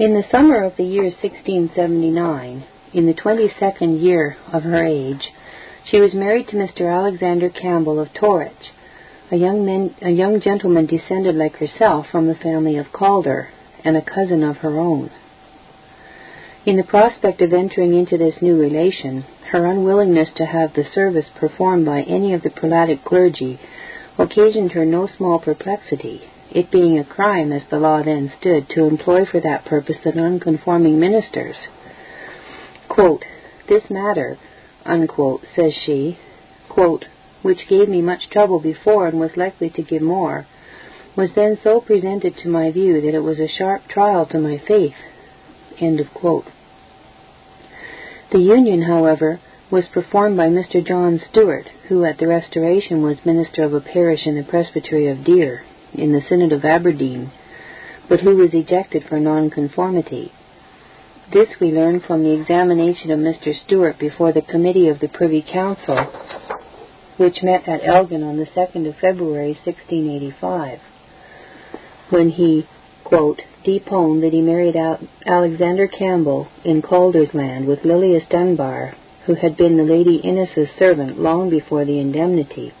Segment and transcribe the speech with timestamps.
[0.00, 2.64] In the summer of the year 1679,
[2.94, 5.30] in the twenty-second year of her age,
[5.90, 6.90] she was married to Mr.
[6.90, 8.70] Alexander Campbell of Torrich,
[9.30, 13.50] a young, man, a young gentleman descended like herself from the family of Calder,
[13.84, 15.10] and a cousin of her own.
[16.64, 21.26] In the prospect of entering into this new relation, her unwillingness to have the service
[21.38, 23.60] performed by any of the prelatic clergy
[24.16, 26.22] occasioned her no small perplexity,
[26.52, 30.12] it being a crime, as the law then stood, to employ for that purpose the
[30.12, 31.56] nonconforming ministers.
[32.88, 33.24] Quote,
[33.68, 34.36] this matter,
[34.84, 36.18] unquote, says she,
[36.68, 37.04] quote,
[37.42, 40.46] which gave me much trouble before and was likely to give more,
[41.16, 44.58] was then so presented to my view that it was a sharp trial to my
[44.66, 44.94] faith.
[45.78, 46.46] End of quote.
[48.32, 50.86] The union, however, was performed by Mr.
[50.86, 55.24] John Stewart, who at the Restoration was minister of a parish in the Presbytery of
[55.24, 55.62] Deer,
[55.94, 57.32] in the Synod of Aberdeen,
[58.08, 60.32] but who was ejected for nonconformity.
[61.32, 63.54] This we learn from the examination of Mr.
[63.64, 65.96] Stewart before the committee of the Privy Council,
[67.16, 70.80] which met at Elgin on the 2nd of February, 1685,
[72.08, 72.66] when he,
[73.04, 74.74] quote, deponed that he married
[75.26, 78.96] Alexander Campbell in Calder's land with Lilias Dunbar,
[79.26, 82.72] who had been the Lady Innes's servant long before the indemnity.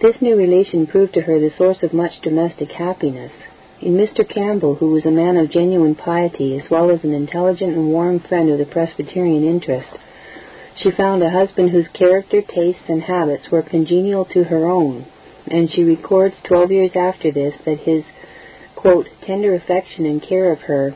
[0.00, 3.32] This new relation proved to her the source of much domestic happiness.
[3.80, 4.28] In Mr.
[4.28, 8.20] Campbell, who was a man of genuine piety as well as an intelligent and warm
[8.20, 9.88] friend of the Presbyterian interest,
[10.76, 15.04] she found a husband whose character, tastes, and habits were congenial to her own,
[15.48, 18.04] and she records twelve years after this that his
[18.76, 20.94] quote, tender affection and care of her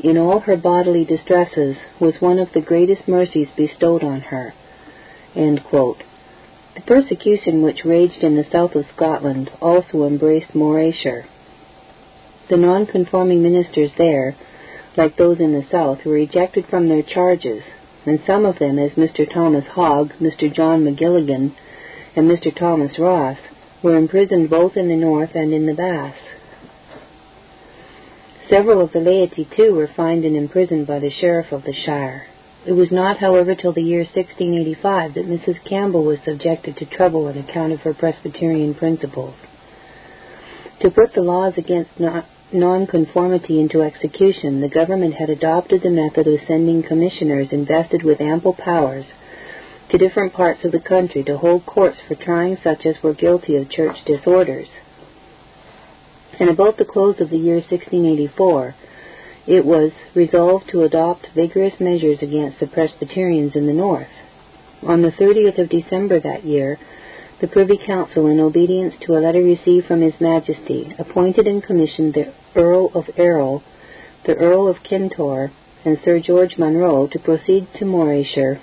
[0.00, 4.52] in all her bodily distresses was one of the greatest mercies bestowed on her.
[6.76, 11.24] The persecution which raged in the south of Scotland also embraced Morayshire.
[12.50, 14.36] The nonconforming ministers there,
[14.94, 17.62] like those in the south, were ejected from their charges,
[18.04, 19.26] and some of them, as Mr.
[19.32, 20.54] Thomas Hogg, Mr.
[20.54, 21.54] John McGilligan,
[22.14, 22.54] and Mr.
[22.54, 23.38] Thomas Ross,
[23.82, 26.14] were imprisoned both in the north and in the Bass.
[28.50, 32.26] Several of the laity, too, were fined and imprisoned by the sheriff of the shire.
[32.66, 35.64] It was not, however, till the year 1685 that Mrs.
[35.64, 39.34] Campbell was subjected to trouble on account of her Presbyterian principles.
[40.80, 41.90] To put the laws against
[42.52, 48.54] nonconformity into execution, the government had adopted the method of sending commissioners invested with ample
[48.54, 49.06] powers
[49.90, 53.54] to different parts of the country to hold courts for trying such as were guilty
[53.56, 54.66] of church disorders.
[56.40, 58.74] And about the close of the year 1684,
[59.46, 64.08] it was resolved to adopt vigorous measures against the Presbyterians in the north.
[64.82, 66.78] On the 30th of December that year,
[67.40, 72.14] the Privy Council, in obedience to a letter received from His Majesty, appointed and commissioned
[72.14, 73.62] the Earl of Errol,
[74.24, 75.50] the Earl of Kintore,
[75.84, 78.58] and Sir George Munro to proceed to Morayshire,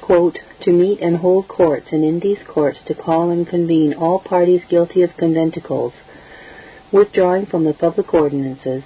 [0.00, 4.18] quote, to meet and hold courts, and in these courts to call and convene all
[4.18, 5.92] parties guilty of conventicles,
[6.90, 8.82] withdrawing from the public ordinances,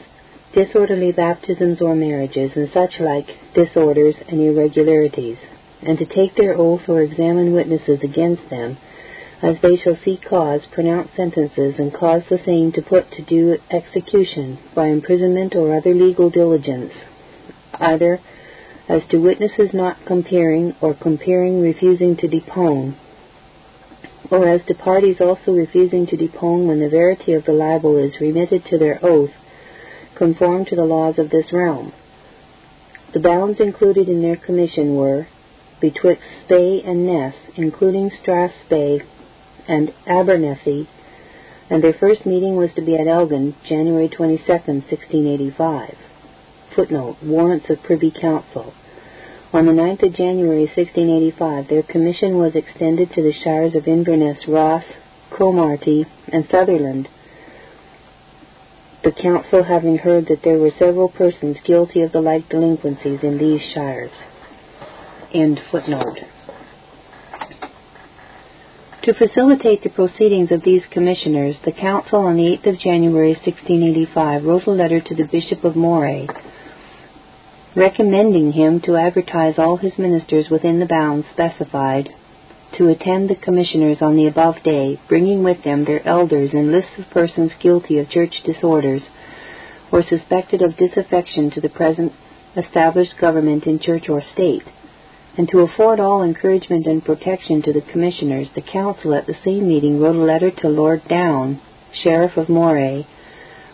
[0.52, 5.36] disorderly baptisms or marriages, and such like disorders and irregularities,
[5.82, 8.76] and to take their oath or examine witnesses against them,
[9.42, 13.56] as they shall see cause, pronounce sentences, and cause the same to put to due
[13.70, 16.92] execution by imprisonment or other legal diligence,
[17.74, 18.18] either
[18.88, 22.96] as to witnesses not comparing or comparing refusing to depone,
[24.30, 28.20] or as to parties also refusing to depone when the verity of the libel is
[28.20, 29.30] remitted to their oath
[30.18, 31.92] conform to the laws of this realm.
[33.14, 35.28] The bounds included in their commission were
[35.80, 39.00] betwixt Spey and Ness, including Strathspey
[39.66, 40.88] and Abernethy,
[41.70, 45.94] and their first meeting was to be at Elgin, January 22, 1685.
[46.74, 48.72] Footnote, Warrants of Privy Council.
[49.52, 54.38] On the 9th of January, 1685, their commission was extended to the shires of Inverness,
[54.46, 54.84] Ross,
[55.30, 57.08] Cromarty, and Sutherland,
[59.04, 63.38] the council having heard that there were several persons guilty of the like delinquencies in
[63.38, 64.10] these shires.
[69.02, 74.44] To facilitate the proceedings of these commissioners, the council on the 8th of January 1685
[74.44, 76.26] wrote a letter to the Bishop of Moray,
[77.76, 82.08] recommending him to advertise all his ministers within the bounds specified
[82.78, 86.92] to attend the commissioners on the above day, bringing with them their elders and lists
[86.96, 89.02] of persons guilty of church disorders
[89.90, 92.12] or suspected of disaffection to the present
[92.56, 94.62] established government in church or state,
[95.36, 99.66] and to afford all encouragement and protection to the commissioners, the council at the same
[99.66, 101.60] meeting wrote a letter to Lord Doune,
[102.02, 103.06] Sheriff of Moray,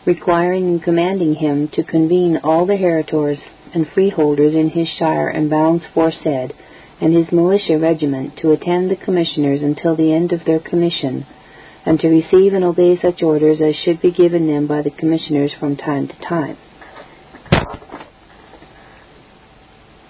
[0.06, 3.39] requiring and commanding him to convene all the heritors
[3.75, 6.55] and freeholders in his shire and bounds foresaid,
[7.05, 11.27] and his militia regiment to attend the commissioners until the end of their commission,
[11.85, 15.53] and to receive and obey such orders as should be given them by the commissioners
[15.61, 16.56] from time to time.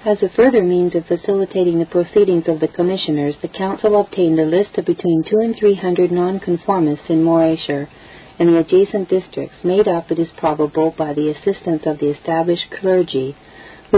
[0.06, 4.44] As a further means of facilitating the proceedings of the commissioners, the council obtained a
[4.44, 7.88] list of between two and three hundred nonconformists in Morayshire
[8.38, 12.70] and the adjacent districts, made up, it is probable, by the assistance of the established
[12.80, 13.34] clergy,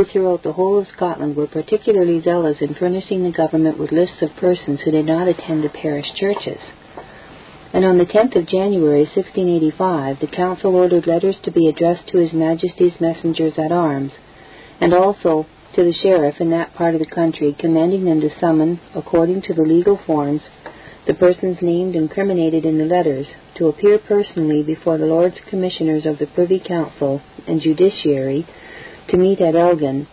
[0.04, 4.36] throughout the whole of Scotland were particularly zealous in furnishing the government with lists of
[4.36, 6.60] persons who did not attend the parish churches.
[7.72, 12.18] And on the 10th of January, 1685, the council ordered letters to be addressed to
[12.18, 14.12] His Majesty's messengers at arms,
[14.80, 18.80] and also to the sheriff in that part of the country, commanding them to summon,
[18.94, 20.40] according to the legal forms,
[21.06, 23.26] the persons named and criminated in the letters,
[23.56, 28.46] to appear personally before the Lords Commissioners of the Privy Council and Judiciary,
[29.08, 30.06] to meet at Elgin,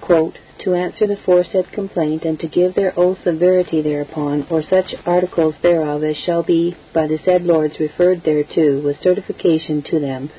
[0.00, 4.62] quote, to answer the foresaid complaint, and to give their oath of verity thereupon, or
[4.62, 10.00] such articles thereof as shall be by the said lords referred thereto, with certification to
[10.00, 10.30] them,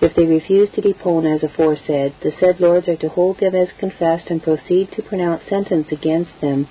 [0.00, 3.68] if they refuse to depone as aforesaid, the said lords are to hold them as
[3.78, 6.68] confessed and proceed to pronounce sentence against them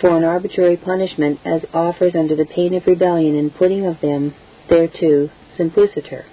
[0.00, 4.34] for an arbitrary punishment as offers under the pain of rebellion and putting of them
[4.68, 6.24] thereto simpliciter.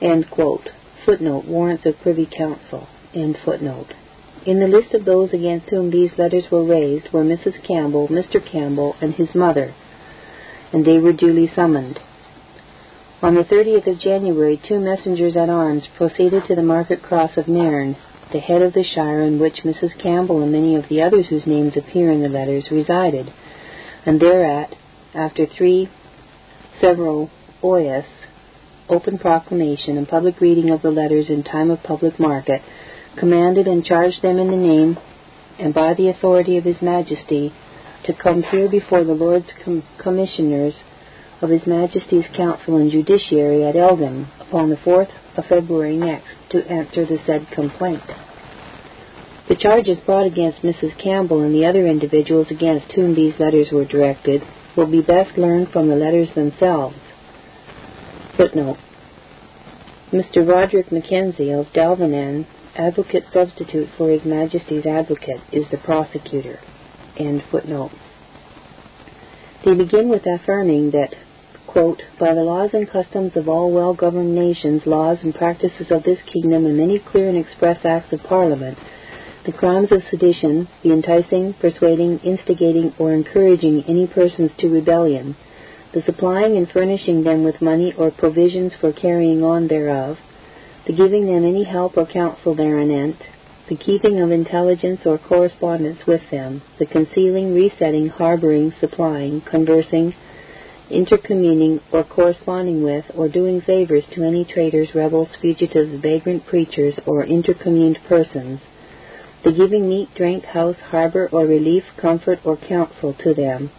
[0.00, 0.68] End quote.
[1.04, 2.88] Footnote, warrants of Privy Council.
[3.14, 3.94] End footnote.
[4.44, 7.62] In the list of those against whom these letters were raised were Mrs.
[7.66, 8.44] Campbell, Mr.
[8.44, 9.74] Campbell, and his mother,
[10.72, 11.98] and they were duly summoned.
[13.20, 17.48] On the 30th of January, two messengers at arms proceeded to the market cross of
[17.48, 17.96] Nairn,
[18.32, 20.00] the head of the shire in which Mrs.
[20.00, 23.32] Campbell and many of the others whose names appear in the letters resided,
[24.06, 24.74] and thereat,
[25.14, 25.88] after three
[26.80, 27.30] several
[27.62, 28.06] oaths,
[28.88, 32.62] open proclamation, and public reading of the letters in time of public market,
[33.18, 34.96] commanded and charged them in the name
[35.58, 37.52] and by the authority of His Majesty
[38.04, 40.74] to come here before the Lords Com- Commissioners
[41.40, 46.66] of His Majesty's Council and Judiciary at Elgin upon the 4th of February next to
[46.66, 48.02] answer the said complaint.
[49.48, 51.02] The charges brought against Mrs.
[51.02, 54.42] Campbell and the other individuals against whom these letters were directed
[54.76, 56.96] will be best learned from the letters themselves.
[58.38, 58.76] Footnote.
[60.12, 60.46] Mr.
[60.46, 62.46] Roderick Mackenzie of Dalvennan,
[62.76, 66.60] advocate substitute for His Majesty's advocate, is the prosecutor.
[67.18, 67.90] End footnote.
[69.64, 71.16] They begin with affirming that
[71.66, 76.04] quote, By the laws and customs of all well governed nations, laws and practices of
[76.04, 78.78] this kingdom, and many clear and express acts of Parliament,
[79.46, 85.34] the crimes of sedition, the enticing, persuading, instigating, or encouraging any persons to rebellion,
[85.92, 90.18] the supplying and furnishing them with money or provisions for carrying on thereof,
[90.86, 93.16] the giving them any help or counsel thereanent,
[93.68, 100.14] the keeping of intelligence or correspondence with them, the concealing, resetting, harboring, supplying, conversing,
[100.90, 107.24] intercommuning or corresponding with, or doing favors to any traitors, rebels, fugitives, vagrant preachers, or
[107.24, 108.60] intercommuned persons,
[109.44, 113.70] the giving meat, drink, house, harbor, or relief, comfort, or counsel to them,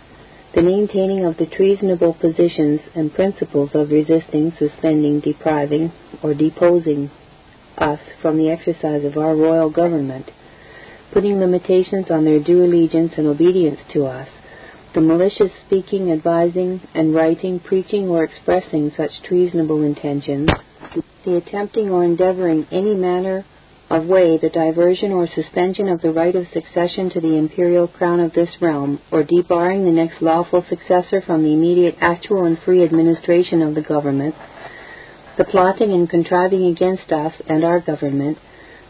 [0.56, 5.92] the maintaining of the treasonable positions and principles of resisting, suspending, depriving,
[6.24, 7.12] or deposing
[7.78, 10.30] us from the exercise of our royal government,
[11.14, 14.28] putting limitations on their due allegiance and obedience to us,
[14.96, 20.50] the malicious speaking, advising, and writing, preaching, or expressing such treasonable intentions,
[21.26, 23.46] the attempting or endeavoring any manner
[23.90, 28.20] of way the diversion or suspension of the right of succession to the imperial crown
[28.20, 32.84] of this realm, or debarring the next lawful successor from the immediate actual and free
[32.84, 34.36] administration of the government,
[35.38, 38.38] the plotting and contriving against us and our government,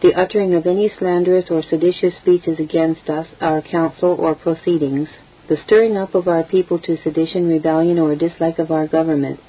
[0.02, 5.08] the uttering of any slanderous or seditious speeches against us, our council, or proceedings,
[5.48, 9.40] the stirring up of our people to sedition, rebellion, or dislike of our government,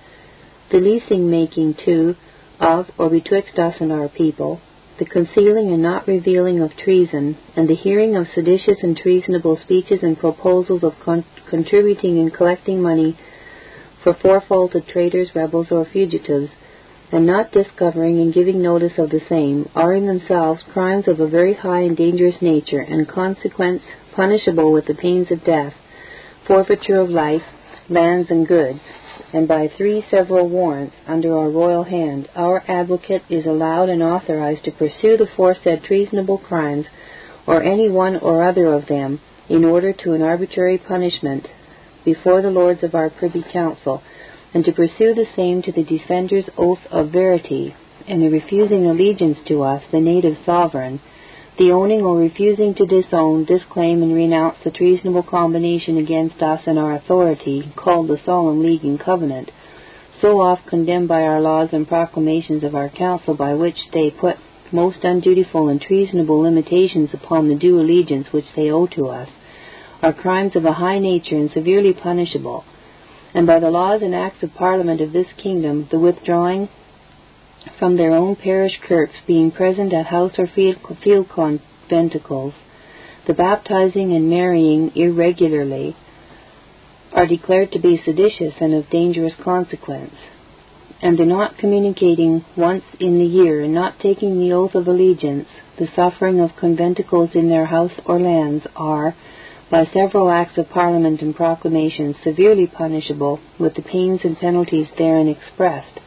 [0.71, 2.15] the leasing making too
[2.61, 4.61] of or betwixt us and our people,
[5.01, 10.01] the concealing and not revealing of treason, and the hearing of seditious and treasonable speeches
[10.03, 13.19] and proposals of con- contributing and collecting money
[14.05, 16.51] for fourfolded traitors, rebels, or fugitives,
[17.11, 21.27] and not discovering and giving notice of the same, are in themselves crimes of a
[21.27, 23.81] very high and dangerous nature, and consequence
[24.15, 25.73] punishable with the pains of death,
[26.47, 27.43] forfeiture of life,
[27.89, 28.81] lands, and goods,
[29.33, 34.65] and by three several warrants under our royal hand, our advocate is allowed and authorized
[34.65, 36.87] to pursue the foresaid treasonable crimes,
[37.47, 41.47] or any one or other of them, in order to an arbitrary punishment,
[42.05, 44.03] before the lords of our privy council,
[44.53, 47.75] and to pursue the same to the defender's oath of verity,
[48.09, 51.01] and the refusing allegiance to us, the native sovereign,
[51.59, 56.79] the owning or refusing to disown, disclaim, and renounce the treasonable combination against us and
[56.79, 59.51] our authority, called the Solemn League and Covenant,
[60.21, 64.37] so oft condemned by our laws and proclamations of our council, by which they put
[64.73, 69.29] most undutiful and treasonable limitations upon the due allegiance which they owe to us,
[70.03, 72.65] are crimes of a high nature and severely punishable,
[73.35, 76.69] and by the laws and acts of Parliament of this kingdom, the withdrawing
[77.79, 80.77] from their own parish kirks, being present at house or field,
[81.29, 82.55] conventicles,
[83.27, 85.95] the baptizing and marrying irregularly,
[87.13, 90.15] are declared to be seditious and of dangerous consequence.
[91.03, 95.49] And the not communicating once in the year and not taking the oath of allegiance,
[95.79, 99.15] the suffering of conventicles in their house or lands are,
[99.71, 105.29] by several acts of Parliament and proclamations, severely punishable with the pains and penalties therein
[105.29, 106.01] expressed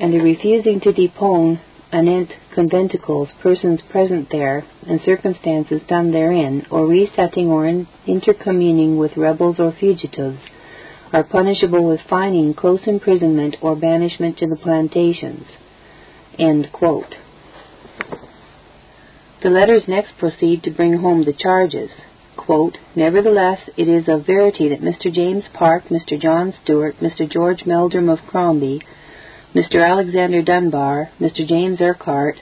[0.00, 1.60] and the refusing to depone
[1.92, 9.16] anent conventicles persons present there, and circumstances done therein, or resetting or in intercommuning with
[9.16, 10.38] rebels or fugitives,
[11.12, 15.46] are punishable with fining, close imprisonment, or banishment to the plantations.
[19.40, 21.90] The letters next proceed to bring home the charges.
[22.36, 25.12] Quote, Nevertheless, it is of verity that Mr.
[25.12, 26.20] James Park, Mr.
[26.20, 27.28] John Stewart, Mr.
[27.30, 28.82] George Meldrum of Crombie,
[29.54, 29.82] Mr.
[29.82, 31.46] Alexander Dunbar, Mr.
[31.48, 32.36] James Urquhart,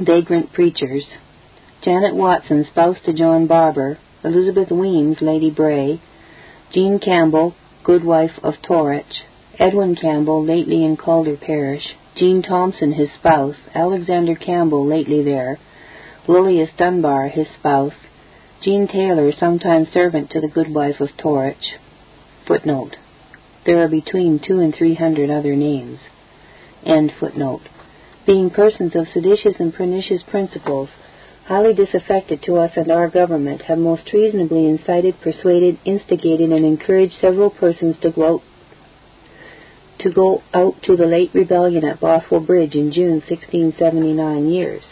[0.00, 1.04] vagrant preachers,
[1.82, 6.00] Janet Watson, spouse to John Barber, Elizabeth Weems, Lady Bray,
[6.72, 9.22] Jean Campbell, goodwife of Torrich,
[9.58, 11.84] Edwin Campbell, lately in Calder Parish,
[12.16, 15.58] Jean Thompson, his spouse, Alexander Campbell, lately there,
[16.28, 17.92] Lilias Dunbar, his spouse,
[18.62, 21.74] Jean Taylor, sometime servant to the goodwife of Torrich.
[22.46, 22.96] Footnote.
[23.66, 25.98] There are between two and three hundred other names.
[28.26, 30.90] Being persons of seditious and pernicious principles,
[31.46, 37.14] highly disaffected to us and our government, have most treasonably incited, persuaded, instigated, and encouraged
[37.20, 38.42] several persons to go
[39.98, 44.82] to go out to the late rebellion at Bothwell Bridge in June 1679 years.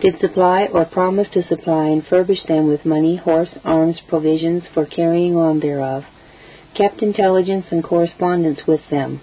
[0.00, 4.86] Did supply or promise to supply and furbish them with money, horse, arms, provisions for
[4.86, 6.04] carrying on thereof,
[6.74, 9.20] kept intelligence and correspondence with them,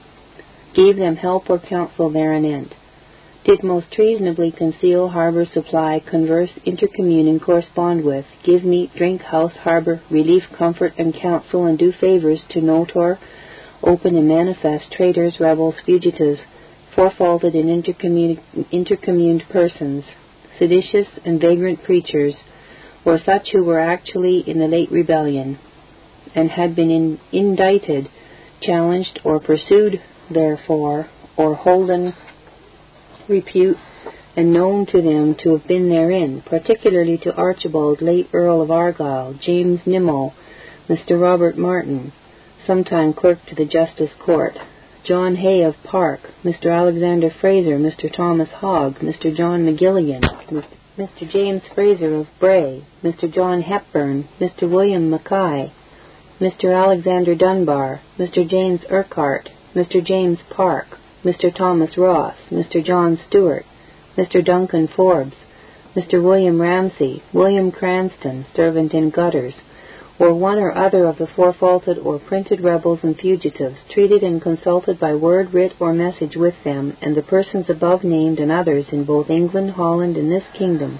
[0.73, 2.73] gave them help or counsel thereanent,
[3.45, 9.53] did most treasonably conceal, harbor, supply, converse, intercommune, and correspond with, give meat, drink, house,
[9.61, 13.17] harbor, relief, comfort, and counsel, and do favors to notor,
[13.81, 16.39] open and manifest, traitors, rebels, fugitives,
[16.93, 20.03] fourfaulted and intercommuned persons,
[20.59, 22.33] seditious and vagrant preachers,
[23.05, 25.57] or such who were actually in the late rebellion,
[26.35, 28.09] and had been in, indicted,
[28.61, 32.13] challenged, or pursued therefore, or holden
[33.27, 33.77] repute
[34.35, 39.33] and known to them to have been therein, particularly to Archibald, late Earl of Argyll,
[39.43, 40.33] James Nimmo,
[40.87, 41.19] Mr.
[41.19, 42.13] Robert Martin,
[42.67, 44.53] sometime clerk to the Justice Court,
[45.03, 46.71] John Hay of Park, Mr.
[46.71, 48.13] Alexander Fraser, Mr.
[48.15, 49.35] Thomas Hogg, Mr.
[49.35, 50.21] John McGilligan,
[50.97, 51.31] Mr.
[51.31, 53.33] James Fraser of Brea, Mr.
[53.33, 54.69] John Hepburn, Mr.
[54.69, 55.71] William Mackay,
[56.39, 56.71] Mr.
[56.71, 58.47] Alexander Dunbar, Mr.
[58.47, 60.05] James Urquhart, Mr.
[60.05, 60.85] James Park,
[61.25, 61.51] Mr.
[61.53, 62.83] Thomas Ross, Mr.
[62.85, 63.65] John Stewart,
[64.15, 64.45] Mr.
[64.45, 65.35] Duncan Forbes,
[65.95, 66.23] Mr.
[66.23, 69.55] William Ramsay, William Cranston, servant in gutters,
[70.19, 74.99] or one or other of the fourfaulted or printed rebels and fugitives, treated and consulted
[74.99, 79.03] by word, writ, or message with them, and the persons above named and others in
[79.03, 80.99] both England, Holland, and this kingdom,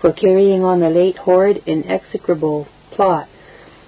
[0.00, 3.28] for carrying on the late horrid and execrable plot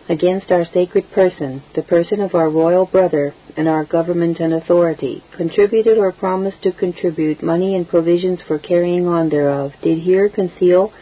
[0.09, 5.23] against our sacred person, the person of our royal brother, and our government and authority,
[5.37, 10.93] contributed or promised to contribute money and provisions for carrying on thereof, did here conceal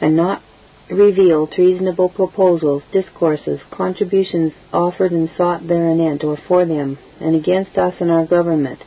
[0.00, 0.42] and not
[0.90, 7.94] reveal treasonable proposals, discourses, contributions offered and sought thereanent or for them, and against us
[8.00, 8.78] and our government,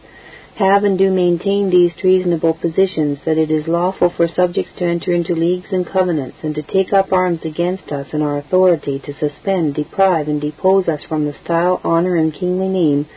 [0.59, 5.13] have and do maintain these treasonable positions, that it is lawful for subjects to enter
[5.13, 9.13] into leagues and covenants, and to take up arms against us and our authority, to
[9.19, 13.07] suspend, deprive, and depose us from the style, honor, and kingly name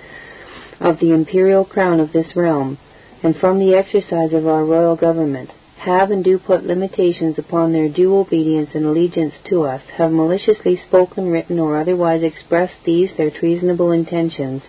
[0.80, 2.78] of the imperial crown of this realm,
[3.24, 7.88] and from the exercise of our royal government, have and do put limitations upon their
[7.88, 13.32] due obedience and allegiance to us, have maliciously spoken, written, or otherwise expressed these their
[13.32, 14.62] treasonable intentions,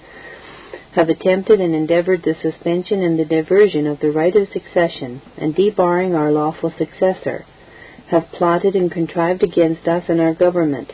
[0.95, 5.55] have attempted and endeavored the suspension and the diversion of the right of succession, and
[5.55, 7.45] debarring our lawful successor,
[8.09, 10.91] have plotted and contrived against us and our government,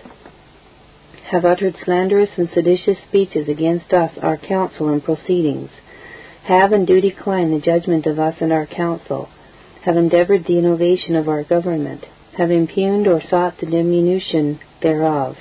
[1.32, 5.70] have uttered slanderous and seditious speeches against us, our counsel and proceedings,
[6.44, 9.28] have and do decline the judgment of us and our counsel,
[9.84, 12.06] have endeavored the innovation of our government,
[12.38, 15.36] have impugned or sought the diminution thereof,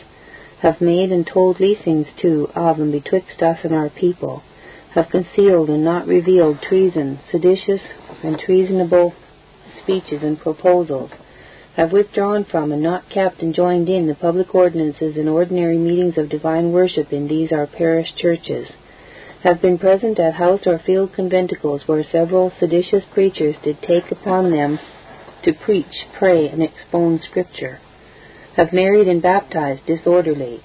[0.61, 4.43] have made and told leasings to, of, and betwixt us and our people,
[4.95, 7.81] have concealed and not revealed treason, seditious
[8.23, 9.15] and treasonable
[9.83, 11.11] speeches and proposals,
[11.77, 16.19] have withdrawn from and not kept and joined in the public ordinances and ordinary meetings
[16.19, 18.67] of divine worship in these our parish churches,
[19.45, 24.51] have been present at house or field conventicles where several seditious preachers did take upon
[24.51, 24.79] them
[25.45, 27.79] to preach, pray, and expone Scripture,
[28.59, 30.61] have married and baptized disorderly,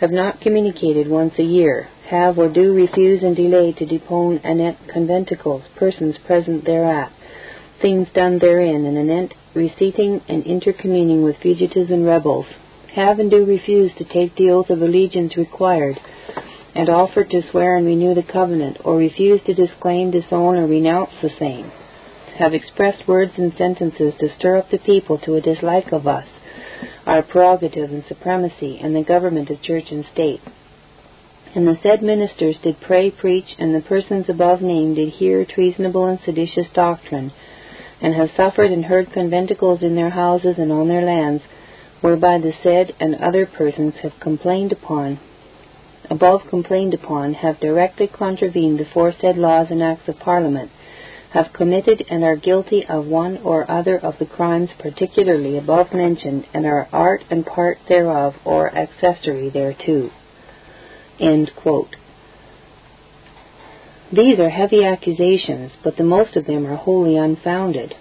[0.00, 4.76] have not communicated once a year, have or do refuse and delay to depone anent
[4.92, 7.12] conventicles, persons present thereat,
[7.80, 12.46] things done therein, and anent receipting and intercommuning with fugitives and rebels,
[12.96, 15.96] have and do refuse to take the oath of allegiance required,
[16.74, 21.12] and offer to swear and renew the covenant, or refuse to disclaim, disown, or renounce
[21.22, 21.70] the same,
[22.40, 26.26] have expressed words and sentences to stir up the people to a dislike of us,
[27.06, 30.40] our prerogative and supremacy, and the government of church and state.
[31.54, 36.04] And the said ministers did pray, preach, and the persons above named did hear treasonable
[36.06, 37.32] and seditious doctrine,
[38.00, 41.42] and have suffered and heard conventicles in their houses and on their lands,
[42.00, 45.18] whereby the said and other persons have complained upon,
[46.10, 50.70] above complained upon, have directly contravened the foresaid laws and acts of Parliament,
[51.30, 56.46] have committed and are guilty of one or other of the crimes particularly above mentioned,
[56.54, 60.10] and are art and part thereof or accessory thereto.
[64.12, 67.94] These are heavy accusations, but the most of them are wholly unfounded.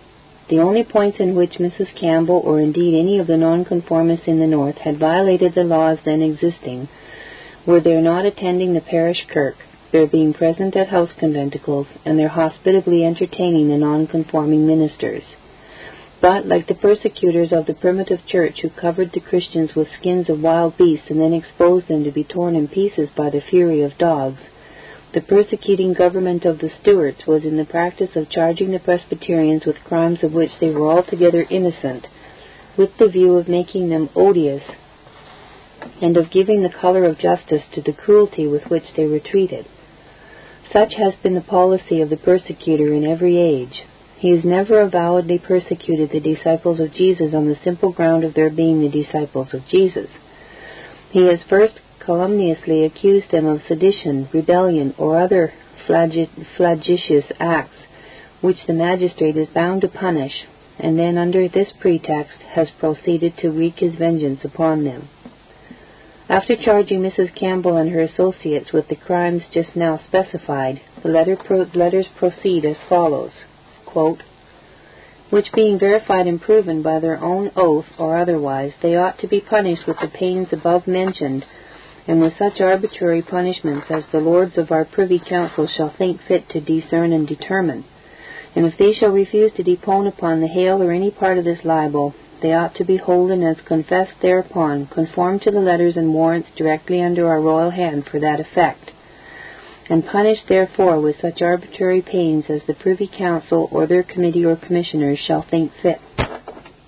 [0.49, 1.99] The only points in which Mrs.
[1.99, 6.21] Campbell, or indeed any of the nonconformists in the North, had violated the laws then
[6.21, 6.87] existing,
[7.65, 9.55] were their not attending the parish kirk,
[9.95, 15.23] their being present at house conventicles, and their hospitably entertaining the nonconforming ministers.
[16.21, 20.41] But, like the persecutors of the primitive church who covered the Christians with skins of
[20.41, 23.97] wild beasts and then exposed them to be torn in pieces by the fury of
[23.97, 24.41] dogs,
[25.13, 29.77] the persecuting government of the Stuarts was in the practice of charging the Presbyterians with
[29.85, 32.05] crimes of which they were altogether innocent,
[32.75, 34.63] with the view of making them odious
[36.01, 39.65] and of giving the color of justice to the cruelty with which they were treated.
[40.73, 43.83] Such has been the policy of the persecutor in every age.
[44.17, 48.49] He has never avowedly persecuted the disciples of Jesus on the simple ground of their
[48.49, 50.09] being the disciples of Jesus.
[51.11, 55.53] He has first calumniously accused them of sedition, rebellion, or other
[55.85, 57.75] flagitious acts
[58.41, 60.33] which the magistrate is bound to punish,
[60.79, 65.07] and then under this pretext has proceeded to wreak his vengeance upon them.
[66.27, 67.35] After charging Mrs.
[67.35, 72.65] Campbell and her associates with the crimes just now specified, the letter pro- letters proceed
[72.65, 73.31] as follows
[73.85, 74.23] quote,
[75.29, 79.39] which being verified and proven by their own oath or otherwise, they ought to be
[79.39, 81.45] punished with the pains above mentioned
[82.07, 86.49] and with such arbitrary punishments as the lords of our privy council shall think fit
[86.49, 87.85] to discern and determine.
[88.55, 91.63] And if they shall refuse to depone upon the hail or any part of this
[91.63, 96.49] libel, they ought to be holden as confessed thereupon, conform to the letters and warrants
[96.55, 98.91] directly under our royal hand for that effect,
[99.89, 104.55] and punished therefore with such arbitrary pains as the privy council or their committee or
[104.55, 105.99] commissioners shall think fit,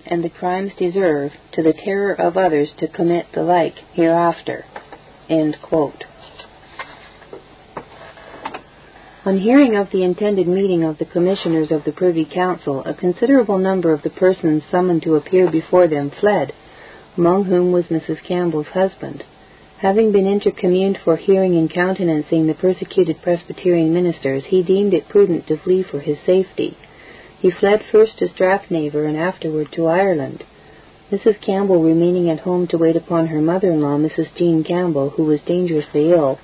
[0.06, 4.66] and the crimes deserve, to the terror of others to commit the like hereafter.
[9.28, 13.58] On hearing of the intended meeting of the Commissioners of the Privy Council, a considerable
[13.58, 16.54] number of the persons summoned to appear before them fled,
[17.18, 18.24] among whom was Mrs.
[18.24, 19.26] Campbell's husband.
[19.80, 25.46] Having been intercommuned for hearing and countenancing the persecuted Presbyterian ministers, he deemed it prudent
[25.48, 26.78] to flee for his safety.
[27.38, 30.46] He fled first to Strathnaver and afterward to Ireland.
[31.12, 31.42] Mrs.
[31.42, 34.34] Campbell remaining at home to wait upon her mother-in-law, Mrs.
[34.38, 36.40] Jean Campbell, who was dangerously ill,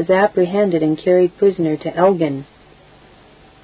[0.00, 2.46] was apprehended and carried prisoner to Elgin.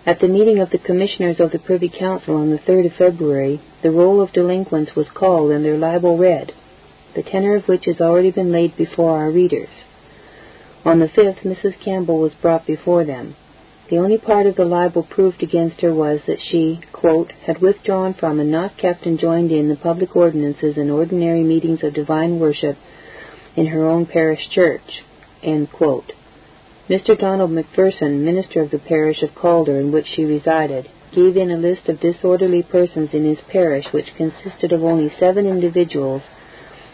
[0.05, 3.59] At the meeting of the Commissioners of the Privy Council on the 3rd of February,
[3.83, 6.53] the roll of delinquents was called and their libel read,
[7.15, 9.71] the tenor of which has already been laid before our readers.
[10.85, 11.83] On the 5th, Mrs.
[11.83, 13.35] Campbell was brought before them.
[13.89, 18.13] The only part of the libel proved against her was that she, quote, had withdrawn
[18.13, 22.39] from and not kept and joined in the public ordinances and ordinary meetings of divine
[22.39, 22.77] worship
[23.57, 25.03] in her own parish church.
[26.89, 27.19] Mr.
[27.19, 31.57] Donald McPherson, minister of the parish of Calder in which she resided, gave in a
[31.57, 36.23] list of disorderly persons in his parish which consisted of only seven individuals,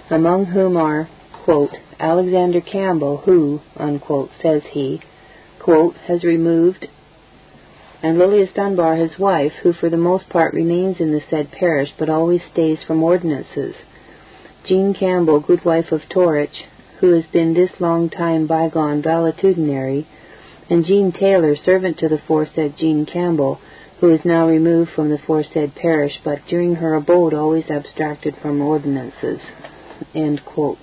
[0.08, 1.08] among whom are
[2.00, 5.02] Alexander Campbell, who, unquote, says he,
[5.58, 6.86] quote, has removed,
[8.02, 11.90] and Lilias Dunbar, his wife, who for the most part remains in the said parish,
[11.98, 13.74] but always stays from ordinances.
[14.66, 16.64] Jean Campbell, good wife of Torrich,
[17.02, 20.06] who has been this long time bygone valetudinary,
[20.70, 23.58] and Jean Taylor, servant to the foresaid Jean Campbell,
[23.98, 28.62] who is now removed from the foresaid parish, but during her abode always abstracted from
[28.62, 29.40] ordinances.
[30.14, 30.78] Mr.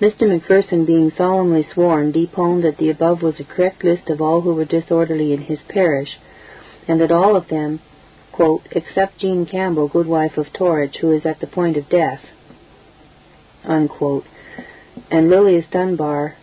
[0.00, 4.54] Macpherson, being solemnly sworn, deponed that the above was a correct list of all who
[4.54, 6.20] were disorderly in his parish,
[6.86, 7.80] and that all of them,
[8.30, 12.20] quote, except Jean Campbell, good wife of Torrich, who is at the point of death,
[13.64, 14.24] unquote,
[15.10, 16.36] and Lilias Dunbar,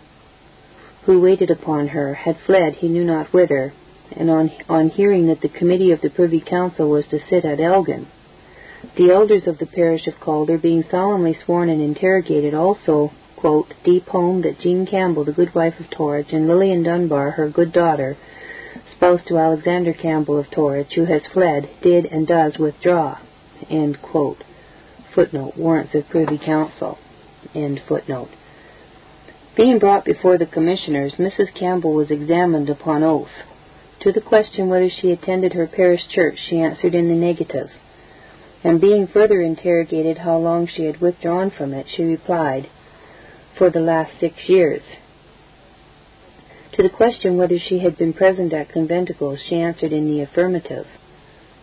[1.05, 3.73] who waited upon her, had fled he knew not whither,
[4.11, 7.59] and on, on hearing that the committee of the Privy Council was to sit at
[7.59, 8.07] Elgin,
[8.97, 14.43] the elders of the parish of Calder, being solemnly sworn and interrogated, also, quote, deponed
[14.43, 18.17] that Jean Campbell, the good wife of Torrich, and Lilias Dunbar, her good daughter,
[18.95, 23.17] spouse to Alexander Campbell of Torrich, who has fled, did and does withdraw.
[23.69, 24.43] End quote.
[25.13, 25.57] Footnote.
[25.57, 26.97] Warrants of Privy Council.
[27.53, 28.29] End footnote.
[29.55, 31.53] Being brought before the commissioners, Mrs.
[31.53, 33.29] Campbell was examined upon oath.
[34.01, 37.69] To the question whether she attended her parish church, she answered in the negative.
[38.63, 42.67] And being further interrogated how long she had withdrawn from it, she replied,
[43.55, 44.81] For the last six years.
[46.73, 50.87] To the question whether she had been present at conventicles, she answered in the affirmative.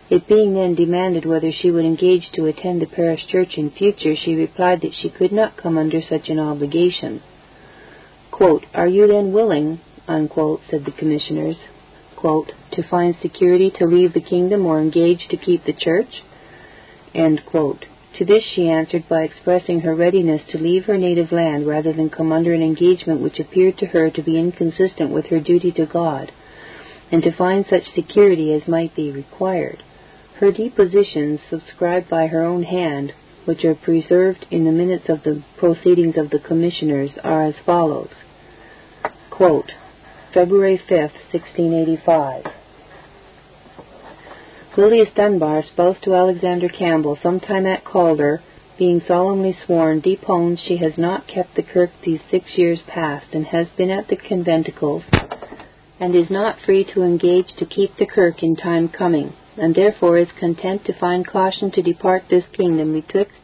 [0.08, 4.14] It being then demanded whether she would engage to attend the parish church in future,
[4.14, 7.22] she replied that she could not come under such an obligation.
[8.40, 11.58] Are you then willing, said the commissioners,
[12.22, 16.22] to find security to leave the kingdom or engage to keep the church?
[17.14, 22.08] To this she answered by expressing her readiness to leave her native land rather than
[22.08, 25.84] come under an engagement which appeared to her to be inconsistent with her duty to
[25.84, 26.32] God,
[27.12, 29.82] and to find such security as might be required.
[30.38, 33.12] Her depositions, subscribed by her own hand,
[33.44, 38.08] which are preserved in the minutes of the proceedings of the commissioners, are as follows.
[39.40, 39.72] Quote,
[40.34, 40.90] February 5,
[41.32, 42.44] 1685.
[44.76, 48.42] Lilias Dunbar, spouse to Alexander Campbell, sometime at Calder,
[48.78, 53.46] being solemnly sworn, deponed she has not kept the kirk these six years past, and
[53.46, 55.04] has been at the conventicles,
[55.98, 60.18] and is not free to engage to keep the kirk in time coming, and therefore
[60.18, 63.40] is content to find caution to depart this kingdom betwixt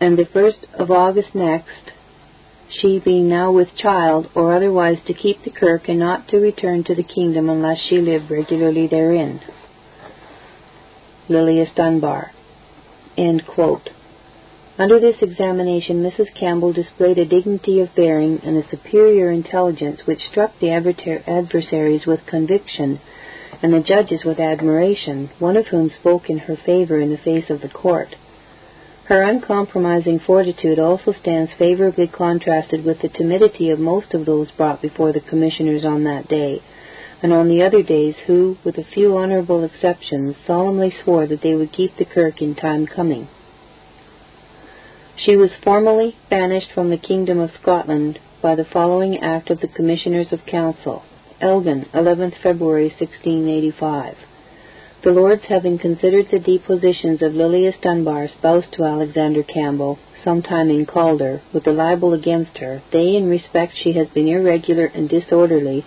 [0.00, 1.97] and the first of August next,
[2.70, 6.84] she being now with child, or otherwise to keep the kirk and not to return
[6.84, 9.40] to the kingdom unless she live regularly therein.
[11.28, 12.32] Lilias Dunbar.
[14.78, 16.32] Under this examination, Mrs.
[16.38, 22.24] Campbell displayed a dignity of bearing and a superior intelligence which struck the adversaries with
[22.26, 23.00] conviction
[23.60, 27.50] and the judges with admiration, one of whom spoke in her favor in the face
[27.50, 28.14] of the court.
[29.08, 34.82] Her uncompromising fortitude also stands favorably contrasted with the timidity of most of those brought
[34.82, 36.60] before the commissioners on that day
[37.22, 41.54] and on the other days, who, with a few honourable exceptions, solemnly swore that they
[41.54, 43.28] would keep the kirk in time coming.
[45.16, 49.68] She was formally banished from the kingdom of Scotland by the following act of the
[49.68, 51.02] Commissioners of Council.
[51.40, 54.16] Elgin, 11th February 1685.
[55.00, 60.86] The Lords having considered the depositions of Lilias Dunbar, spouse to Alexander Campbell, sometime in
[60.86, 65.84] Calder, with the libel against her, they, in respect she has been irregular and disorderly,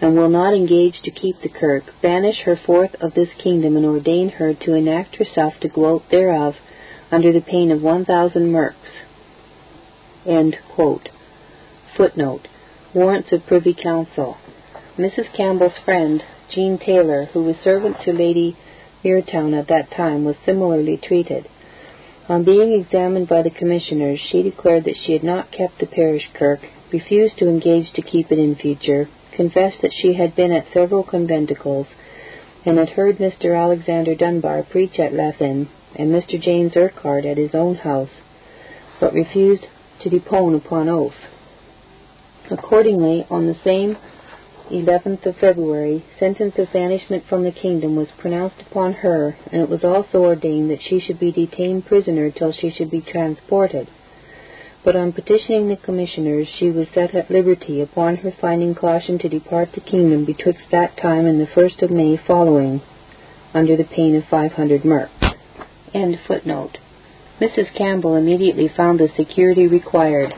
[0.00, 3.84] and will not engage to keep the kirk, banish her forth of this kingdom, and
[3.84, 6.54] ordain her to enact herself to go out thereof
[7.10, 8.78] under the pain of one thousand merks.
[11.96, 12.48] Footnote.
[12.94, 14.38] Warrants of Privy Council.
[14.96, 15.30] Mrs.
[15.36, 18.56] Campbell's friend, Jean Taylor, who was servant to Lady
[19.04, 21.46] Muirtown at that time, was similarly treated.
[22.28, 26.28] On being examined by the commissioners, she declared that she had not kept the parish
[26.34, 26.60] kirk,
[26.92, 31.02] refused to engage to keep it in future, confessed that she had been at several
[31.02, 31.86] conventicles,
[32.64, 33.56] and had heard Mr.
[33.56, 36.40] Alexander Dunbar preach at Lethen and Mr.
[36.40, 38.10] James Urquhart at his own house,
[39.00, 39.66] but refused
[40.00, 41.14] to depone upon oath.
[42.50, 43.96] Accordingly, on the same
[44.70, 49.68] 11th of February, sentence of banishment from the kingdom was pronounced upon her, and it
[49.68, 53.88] was also ordained that she should be detained prisoner till she should be transported
[54.84, 59.28] but on petitioning the commissioners, she was set at liberty upon her finding caution to
[59.28, 62.80] depart the kingdom betwixt that time and the first of May following,
[63.52, 65.12] under the pain of five hundred merks.
[65.92, 66.78] End footnote.
[67.38, 67.76] Mrs.
[67.76, 70.32] Campbell immediately found the security required.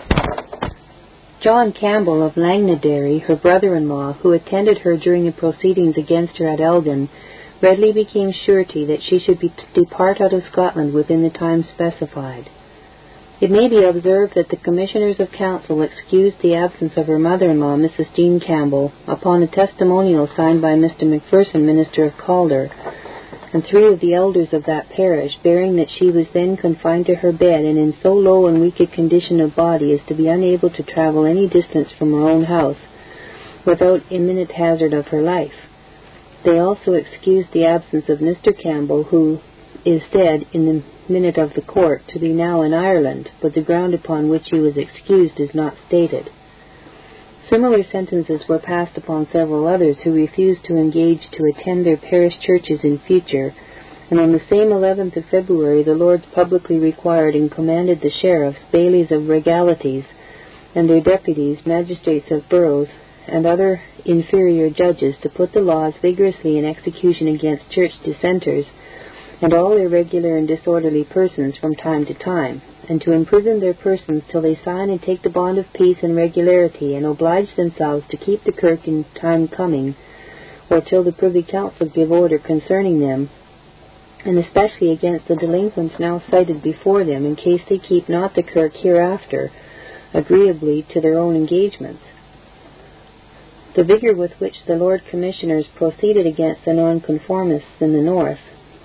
[1.43, 6.61] John Campbell of Lagnaderry, her brother-in-law, who attended her during the proceedings against her at
[6.61, 7.09] Elgin,
[7.63, 12.51] readily became surety that she should be depart out of Scotland within the time specified.
[13.41, 17.77] It may be observed that the Commissioners of Council excused the absence of her mother-in-law,
[17.77, 18.15] Mrs.
[18.15, 21.05] Jean Campbell, upon a testimonial signed by Mr.
[21.05, 22.71] Macpherson, Minister of Calder,
[23.53, 27.17] and three of the elders of that parish, bearing that she was then confined to
[27.17, 30.29] her bed and in so low and weak a condition of body as to be
[30.29, 32.79] unable to travel any distance from her own house
[33.67, 35.53] without imminent hazard of her life.
[36.45, 38.57] They also excused the absence of Mr.
[38.57, 39.41] Campbell, who
[39.85, 43.63] is said in the minute of the court to be now in Ireland, but the
[43.63, 46.31] ground upon which he was excused is not stated.
[47.51, 52.39] Similar sentences were passed upon several others who refused to engage to attend their parish
[52.39, 53.53] churches in future,
[54.09, 58.61] and on the same 11th of February the Lords publicly required and commanded the sheriffs,
[58.71, 60.05] bailies of regalities,
[60.77, 62.89] and their deputies, magistrates of boroughs,
[63.27, 68.67] and other inferior judges to put the laws vigorously in execution against church dissenters
[69.43, 74.23] and all irregular and disorderly persons from time to time, and to imprison their persons
[74.31, 78.19] till they sign and take the bond of peace and regularity, and oblige themselves to
[78.19, 79.97] keep the kirk in time coming,
[80.69, 83.31] or till the Privy Council give order concerning them,
[84.27, 88.43] and especially against the delinquents now cited before them, in case they keep not the
[88.43, 89.51] kirk hereafter,
[90.13, 92.03] agreeably to their own engagements.
[93.75, 98.41] The vigour with which the Lord Commissioners proceeded against the Nonconformists in the north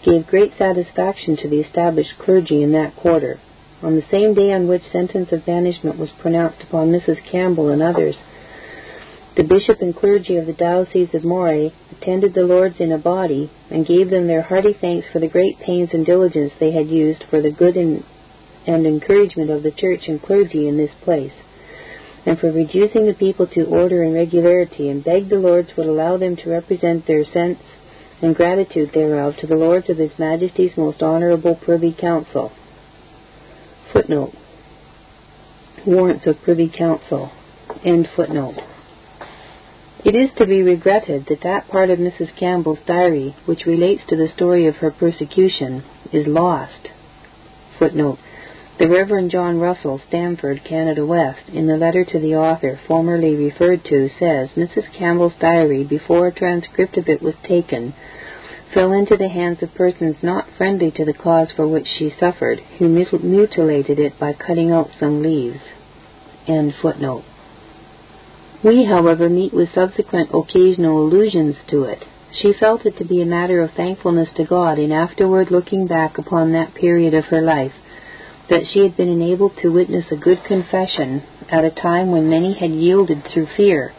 [0.05, 3.39] gave great satisfaction to the established clergy in that quarter.
[3.81, 7.17] On the same day on which sentence of banishment was pronounced upon Mrs.
[7.29, 8.15] Campbell and others,
[9.35, 13.51] the bishop and clergy of the diocese of Moray attended the lords in a body
[13.69, 17.23] and gave them their hearty thanks for the great pains and diligence they had used
[17.29, 18.03] for the good and,
[18.65, 21.33] and encouragement of the church and clergy in this place,
[22.25, 26.15] and for reducing the people to order and regularity, and begged the lords would allow
[26.15, 27.59] them to represent their sense
[28.25, 32.51] and gratitude thereof to the Lords of His Majesty's most honourable Privy Council.
[33.93, 34.33] Footnote.
[35.85, 37.31] Warrants of Privy Council.
[37.85, 38.55] End footnote.
[40.03, 42.35] It is to be regretted that that part of Mrs.
[42.39, 46.89] Campbell's diary which relates to the story of her persecution is lost.
[47.77, 48.17] Footnote.
[48.79, 53.83] The Reverend John Russell, Stamford, Canada West, in the letter to the author formerly referred
[53.85, 54.91] to, says Mrs.
[54.97, 57.93] Campbell's diary, before a transcript of it was taken,
[58.73, 62.59] fell into the hands of persons not friendly to the cause for which she suffered,
[62.79, 65.59] who mutilated it by cutting out some leaves.
[68.63, 72.03] We, however, meet with subsequent occasional allusions to it.
[72.41, 76.17] She felt it to be a matter of thankfulness to God in afterward looking back
[76.17, 77.73] upon that period of her life
[78.49, 82.53] that she had been enabled to witness a good confession at a time when many
[82.53, 83.93] had yielded through fear,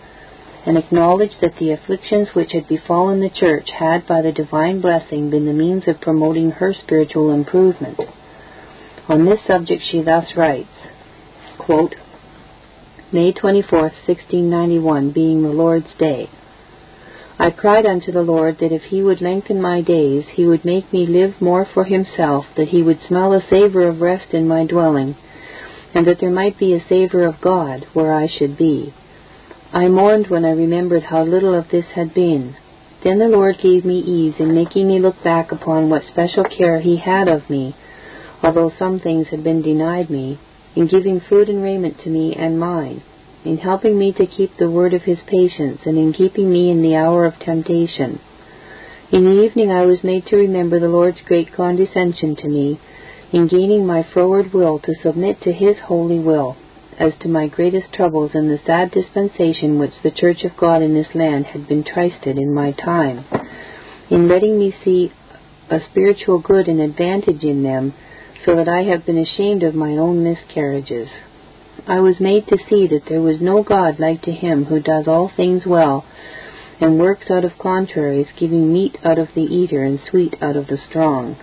[0.66, 5.30] and acknowledged that the afflictions which had befallen the church had by the divine blessing
[5.30, 8.00] been the means of promoting her spiritual improvement.
[9.08, 10.68] On this subject she thus writes,
[11.56, 11.94] quote,
[13.12, 16.28] May 24, 1691, being the Lord's Day.
[17.38, 20.92] I cried unto the Lord that if he would lengthen my days, he would make
[20.92, 24.66] me live more for himself, that he would smell a savour of rest in my
[24.66, 25.16] dwelling,
[25.94, 28.92] and that there might be a savour of God where I should be.
[29.76, 32.56] I mourned when I remembered how little of this had been.
[33.04, 36.80] Then the Lord gave me ease in making me look back upon what special care
[36.80, 37.76] he had of me,
[38.42, 40.38] although some things had been denied me,
[40.74, 43.02] in giving food and raiment to me and mine
[43.44, 46.80] in helping me to keep the word of his patience, and in keeping me in
[46.80, 48.18] the hour of temptation.
[49.12, 52.80] In the evening I was made to remember the Lord's great condescension to me,
[53.30, 56.56] in gaining my froward will to submit to his holy will,
[56.98, 60.94] as to my greatest troubles and the sad dispensation which the Church of God in
[60.94, 63.24] this land had been trysted in my time,
[64.10, 65.12] in letting me see
[65.70, 67.92] a spiritual good and advantage in them,
[68.44, 71.08] so that I have been ashamed of my own miscarriages.
[71.86, 75.06] I was made to see that there was no God like to him who does
[75.06, 76.04] all things well,
[76.80, 80.66] and works out of contraries, giving meat out of the eater and sweet out of
[80.68, 81.36] the strong.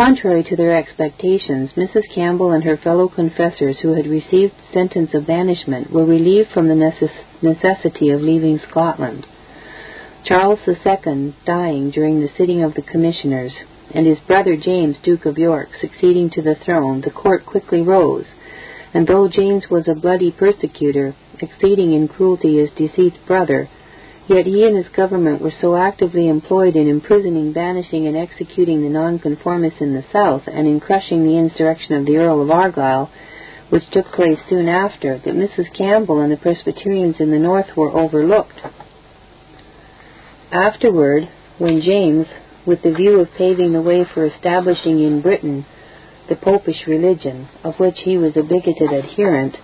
[0.00, 2.04] Contrary to their expectations, Mrs.
[2.14, 6.74] Campbell and her fellow confessors who had received sentence of banishment were relieved from the
[6.74, 7.10] necess-
[7.42, 9.26] necessity of leaving Scotland.
[10.24, 13.52] Charles II, dying during the sitting of the commissioners,
[13.90, 18.24] and his brother James, Duke of York, succeeding to the throne, the court quickly rose,
[18.94, 23.68] and though James was a bloody persecutor, exceeding in cruelty his deceased brother,
[24.30, 28.88] Yet he and his government were so actively employed in imprisoning, banishing, and executing the
[28.88, 33.10] nonconformists in the south, and in crushing the insurrection of the Earl of Argyll,
[33.70, 35.76] which took place soon after, that Mrs.
[35.76, 38.60] Campbell and the Presbyterians in the north were overlooked.
[40.52, 42.26] Afterward, when James,
[42.64, 45.66] with the view of paving the way for establishing in Britain
[46.28, 49.56] the popish religion, of which he was a bigoted adherent,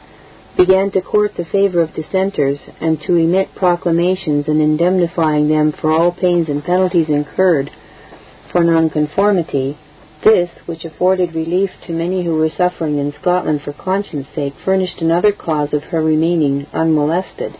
[0.56, 5.90] began to court the favor of dissenters and to emit proclamations and indemnifying them for
[5.90, 7.70] all pains and penalties incurred
[8.50, 9.78] for nonconformity,
[10.24, 15.00] this, which afforded relief to many who were suffering in Scotland for conscience sake, furnished
[15.00, 17.54] another cause of her remaining unmolested.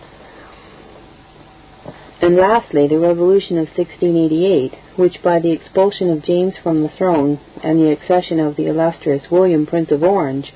[2.23, 7.39] And lastly, the Revolution of 1688, which by the expulsion of James from the throne
[7.63, 10.51] and the accession of the illustrious William, Prince of Orange,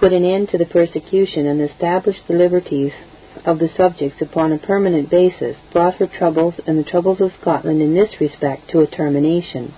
[0.00, 2.92] put an end to the persecution and established the liberties
[3.44, 7.82] of the subjects upon a permanent basis, brought her troubles and the troubles of Scotland
[7.82, 9.74] in this respect to a termination.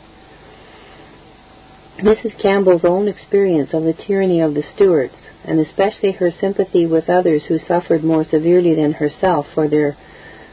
[1.99, 2.41] Mrs.
[2.41, 7.43] Campbell's own experience of the tyranny of the Stuarts, and especially her sympathy with others
[7.49, 9.97] who suffered more severely than herself for their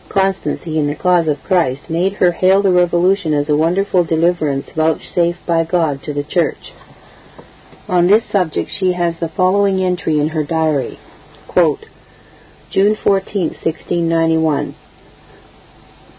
[0.09, 4.65] constancy in the cause of Christ, made her hail the Revolution as a wonderful deliverance
[4.75, 6.73] vouchsafed by God to the Church.
[7.89, 10.99] On this subject she has the following entry in her diary.
[11.47, 11.87] Quote,
[12.69, 14.75] June 14, 1691.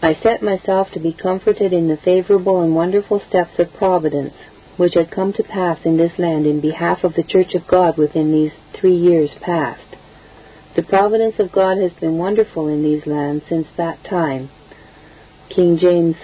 [0.01, 4.33] I set myself to be comforted in the favorable and wonderful steps of Providence,
[4.75, 7.97] which had come to pass in this land in behalf of the Church of God
[7.97, 9.95] within these three years past.
[10.75, 14.49] The providence of God has been wonderful in these lands since that time.
[15.49, 16.17] King James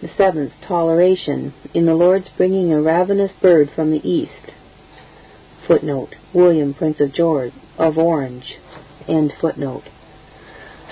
[0.00, 4.43] VII's toleration in the Lord's bringing a ravenous bird from the east,
[5.66, 8.58] Footnote: William, Prince of George of Orange.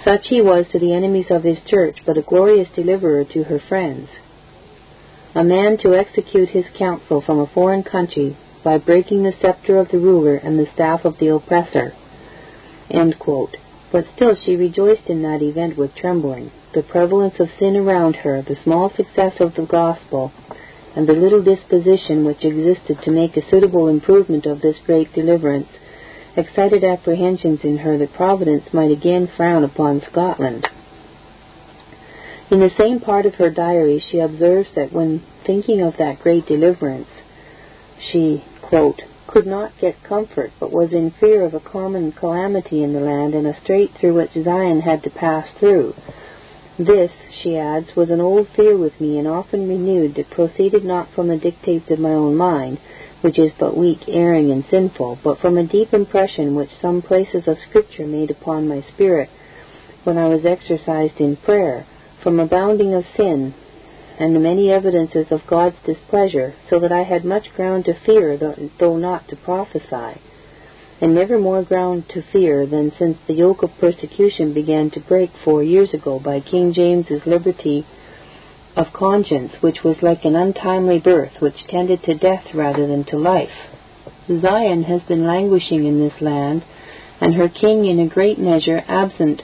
[0.04, 3.58] Such he was to the enemies of his church, but a glorious deliverer to her
[3.58, 4.08] friends.
[5.34, 9.90] A man to execute his counsel from a foreign country by breaking the scepter of
[9.90, 11.94] the ruler and the staff of the oppressor.
[12.90, 16.50] But still she rejoiced in that event with trembling.
[16.74, 20.32] The prevalence of sin around her, the small success of the gospel,
[20.94, 25.68] and the little disposition which existed to make a suitable improvement of this great deliverance
[26.36, 30.66] excited apprehensions in her that Providence might again frown upon Scotland.
[32.50, 36.46] In the same part of her diary she observes that when thinking of that great
[36.46, 37.08] deliverance,
[38.10, 42.92] she, quote, could not get comfort, but was in fear of a common calamity in
[42.92, 45.94] the land and a strait through which Zion had to pass through,
[46.78, 47.10] this,
[47.42, 51.28] she adds, was an old fear with me and often renewed that proceeded not from
[51.28, 52.78] the dictates of my own mind,
[53.20, 57.46] which is but weak, erring, and sinful, but from a deep impression which some places
[57.46, 59.28] of Scripture made upon my spirit
[60.04, 61.86] when I was exercised in prayer,
[62.22, 63.54] from abounding of sin,
[64.18, 68.36] and the many evidences of God's displeasure, so that I had much ground to fear,
[68.78, 70.20] though not to prophesy
[71.02, 75.30] and never more ground to fear than since the yoke of persecution began to break
[75.44, 77.84] four years ago by King James's liberty
[78.76, 83.18] of conscience, which was like an untimely birth, which tended to death rather than to
[83.18, 83.50] life.
[84.28, 86.64] Zion has been languishing in this land,
[87.20, 89.42] and her king in a great measure absent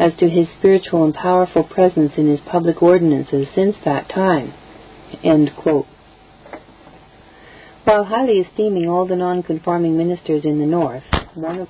[0.00, 4.52] as to his spiritual and powerful presence in his public ordinances since that time.
[7.88, 11.68] While highly esteeming all the nonconforming ministers in the North, one of,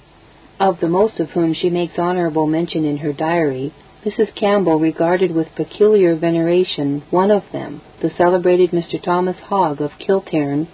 [0.59, 3.73] of the most of whom she makes honorable mention in her diary,
[4.05, 4.35] Mrs.
[4.35, 9.01] Campbell regarded with peculiar veneration one of them, the celebrated Mr.
[9.01, 10.67] Thomas Hogg of Kiltearn,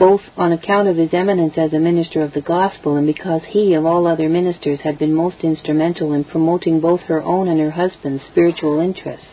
[0.00, 3.74] both on account of his eminence as a minister of the gospel and because he,
[3.74, 7.70] of all other ministers, had been most instrumental in promoting both her own and her
[7.70, 9.26] husband's spiritual interests.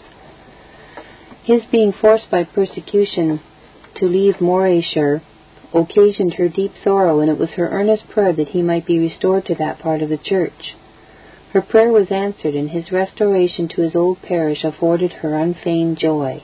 [1.44, 3.40] His being forced by persecution
[3.98, 5.22] to leave Morayshire
[5.74, 9.46] occasioned her deep sorrow, and it was her earnest prayer that he might be restored
[9.46, 10.76] to that part of the church.
[11.54, 16.44] Her prayer was answered, and his restoration to his old parish afforded her unfeigned joy.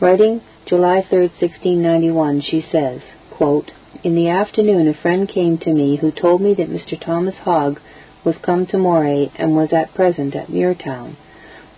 [0.00, 3.70] Writing July 3, 1691, she says, quote,
[4.02, 7.00] In the afternoon a friend came to me who told me that Mr.
[7.00, 7.80] Thomas Hogg
[8.24, 11.16] was come to Moray and was at present at Muirtown.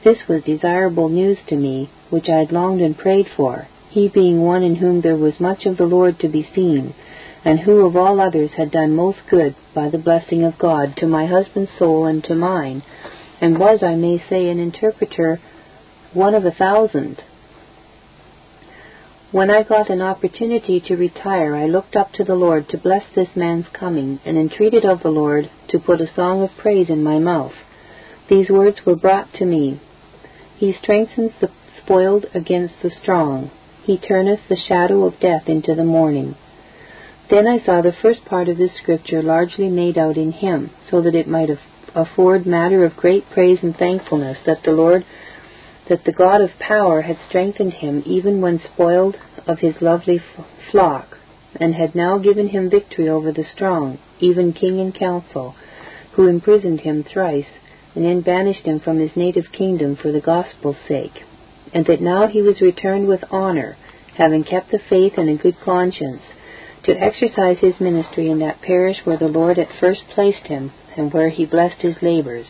[0.04, 3.66] This was desirable news to me, which I had longed and prayed for,
[3.96, 6.94] he being one in whom there was much of the Lord to be seen,
[7.42, 11.06] and who of all others had done most good by the blessing of God to
[11.06, 12.82] my husband's soul and to mine,
[13.40, 15.40] and was, I may say, an interpreter
[16.12, 17.22] one of a thousand.
[19.32, 23.04] When I got an opportunity to retire, I looked up to the Lord to bless
[23.14, 27.02] this man's coming, and entreated of the Lord to put a song of praise in
[27.02, 27.54] my mouth.
[28.28, 29.80] these words were brought to me
[30.58, 31.48] He strengthens the
[31.82, 33.50] spoiled against the strong,
[33.86, 36.34] He turneth the shadow of death into the morning.
[37.30, 41.00] Then I saw the first part of this scripture largely made out in him, so
[41.02, 41.50] that it might
[41.94, 45.04] afford matter of great praise and thankfulness that the Lord,
[45.88, 49.16] that the God of power had strengthened him even when spoiled
[49.46, 50.20] of his lovely
[50.72, 51.18] flock,
[51.54, 55.54] and had now given him victory over the strong, even king and council,
[56.14, 57.52] who imprisoned him thrice,
[57.94, 61.22] and then banished him from his native kingdom for the gospel's sake,
[61.72, 63.76] and that now he was returned with honor,
[64.16, 66.22] having kept the faith and a good conscience,
[66.84, 71.12] to exercise his ministry in that parish where the Lord at first placed him, and
[71.12, 72.46] where he blessed his labors.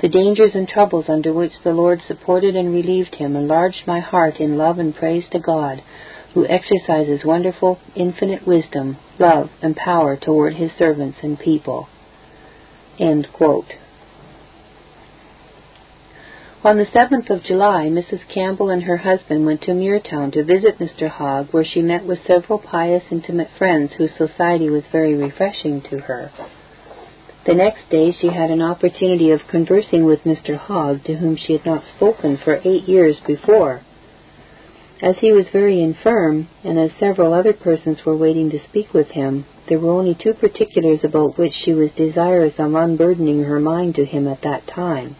[0.00, 4.40] The dangers and troubles under which the Lord supported and relieved him enlarged my heart
[4.40, 5.82] in love and praise to God,
[6.32, 11.88] who exercises wonderful, infinite wisdom, love, and power toward his servants and people.
[16.62, 18.20] On the 7th of July, Mrs.
[18.28, 21.08] Campbell and her husband went to Muirtown to visit Mr.
[21.08, 26.00] Hogg, where she met with several pious, intimate friends whose society was very refreshing to
[26.00, 26.30] her.
[27.46, 30.58] The next day she had an opportunity of conversing with Mr.
[30.58, 33.80] Hogg, to whom she had not spoken for eight years before.
[35.00, 39.08] As he was very infirm, and as several other persons were waiting to speak with
[39.12, 43.94] him, there were only two particulars about which she was desirous of unburdening her mind
[43.94, 45.16] to him at that time.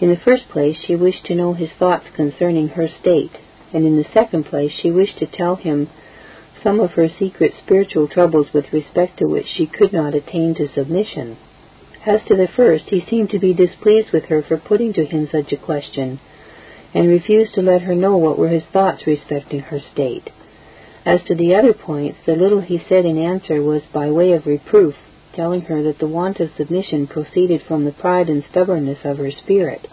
[0.00, 3.36] In the first place, she wished to know his thoughts concerning her state,
[3.72, 5.90] and in the second place, she wished to tell him
[6.62, 10.68] some of her secret spiritual troubles with respect to which she could not attain to
[10.68, 11.36] submission.
[12.06, 15.28] As to the first, he seemed to be displeased with her for putting to him
[15.30, 16.18] such a question,
[16.94, 20.30] and refused to let her know what were his thoughts respecting her state.
[21.04, 24.46] As to the other points, the little he said in answer was by way of
[24.46, 24.94] reproof,
[25.34, 29.30] telling her that the want of submission proceeded from the pride and stubbornness of her
[29.30, 29.86] spirit.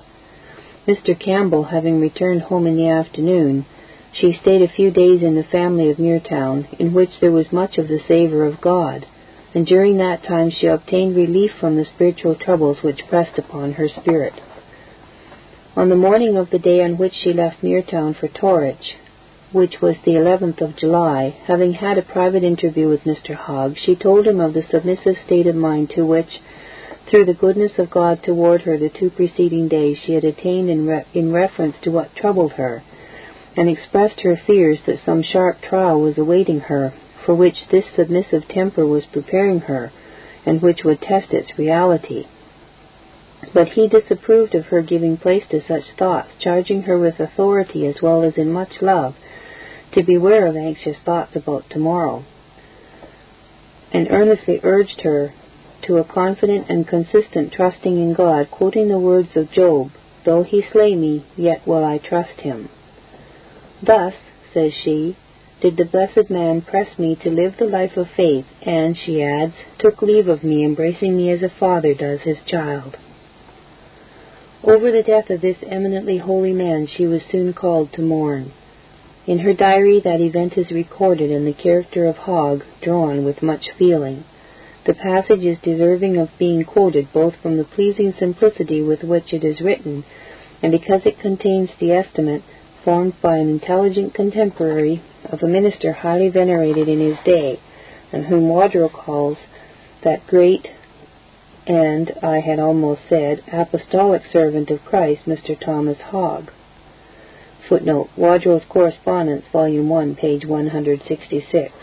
[0.87, 1.19] Mr.
[1.19, 3.65] Campbell having returned home in the afternoon,
[4.13, 7.77] she stayed a few days in the family of Muirtown, in which there was much
[7.77, 9.05] of the savour of God,
[9.53, 13.87] and during that time she obtained relief from the spiritual troubles which pressed upon her
[13.89, 14.33] spirit.
[15.75, 18.95] On the morning of the day on which she left Muirtown for Torrich,
[19.53, 23.33] which was the 11th of July, having had a private interview with Mr.
[23.33, 26.41] Hogg, she told him of the submissive state of mind to which,
[27.09, 30.85] through the goodness of God toward her the two preceding days, she had attained in,
[30.85, 32.83] re- in reference to what troubled her,
[33.55, 36.93] and expressed her fears that some sharp trial was awaiting her,
[37.25, 39.93] for which this submissive temper was preparing her,
[40.45, 42.25] and which would test its reality.
[43.53, 48.01] But he disapproved of her giving place to such thoughts, charging her with authority as
[48.01, 49.15] well as in much love
[49.93, 52.23] to beware of anxious thoughts about tomorrow,
[53.91, 55.33] and earnestly urged her
[55.83, 59.91] to a confident and consistent trusting in God, quoting the words of Job,
[60.25, 62.69] Though he slay me, yet will I trust him.
[63.81, 64.13] Thus,
[64.53, 65.15] says she,
[65.61, 69.53] did the blessed man press me to live the life of faith, and, she adds,
[69.79, 72.97] took leave of me, embracing me as a father does his child.
[74.63, 78.51] Over the death of this eminently holy man she was soon called to mourn.
[79.27, 83.69] In her diary that event is recorded and the character of Hogg drawn with much
[83.77, 84.23] feeling.
[84.85, 89.43] The passage is deserving of being quoted both from the pleasing simplicity with which it
[89.43, 90.05] is written
[90.63, 92.41] and because it contains the estimate
[92.85, 97.59] formed by an intelligent contemporary of a minister highly venerated in his day,
[98.13, 99.37] and whom Wodrow calls
[100.05, 100.69] that great
[101.67, 105.59] and, I had almost said, apostolic servant of Christ, Mr.
[105.59, 106.49] Thomas Hogg.
[107.67, 111.73] Footnote, Wodrow's Correspondence, Volume 1, page 166.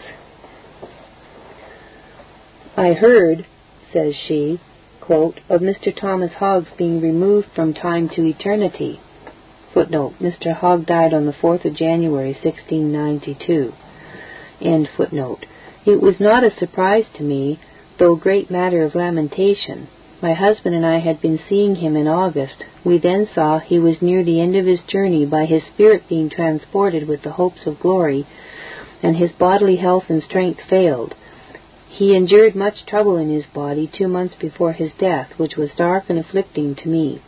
[2.76, 3.47] I heard,
[3.93, 4.61] says she,
[5.07, 5.95] of Mr.
[5.95, 9.01] Thomas Hogg's being removed from time to eternity.
[9.74, 10.55] Footnote, Mr.
[10.55, 13.72] Hogg died on the 4th of January, 1692.
[14.62, 15.45] End footnote.
[15.85, 17.61] It was not a surprise to me
[17.99, 19.89] though great matter of lamentation.
[20.25, 22.55] My husband and I had been seeing him in August.
[22.83, 26.31] We then saw he was near the end of his journey by his spirit being
[26.31, 28.27] transported with the hopes of glory,
[29.03, 31.14] and his bodily health and strength failed.
[31.91, 36.05] He endured much trouble in his body two months before his death, which was dark
[36.09, 37.20] and afflicting to me.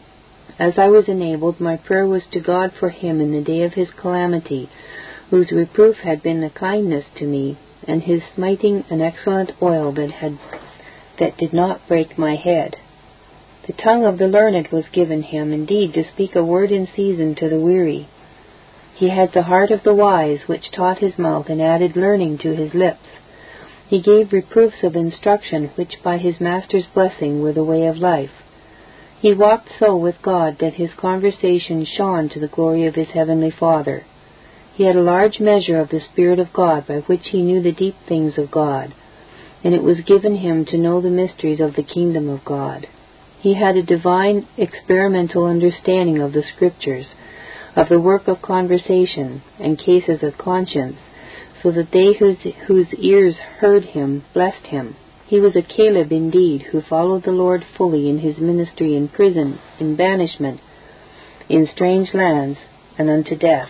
[0.58, 3.74] As I was enabled, my prayer was to God for him in the day of
[3.74, 4.70] his calamity,
[5.28, 10.12] whose reproof had been a kindness to me, and his smiting an excellent oil that
[10.12, 10.38] had
[11.18, 12.76] that did not break my head.
[13.66, 17.34] The tongue of the learned was given him, indeed, to speak a word in season
[17.36, 18.06] to the weary.
[18.94, 22.54] He had the heart of the wise, which taught his mouth and added learning to
[22.54, 23.04] his lips.
[23.88, 28.30] He gave reproofs of instruction, which by his master's blessing were the way of life.
[29.18, 33.50] He walked so with God that his conversation shone to the glory of his heavenly
[33.50, 34.04] Father.
[34.74, 37.72] He had a large measure of the Spirit of God by which he knew the
[37.72, 38.94] deep things of God,
[39.64, 42.86] and it was given him to know the mysteries of the kingdom of God.
[43.40, 47.06] He had a divine experimental understanding of the Scriptures,
[47.74, 50.96] of the work of conversation, and cases of conscience,
[51.62, 54.96] so that they whose, whose ears heard him blessed him.
[55.26, 59.58] He was a Caleb indeed, who followed the Lord fully in his ministry in prison,
[59.78, 60.60] in banishment,
[61.48, 62.58] in strange lands,
[62.96, 63.68] and unto death.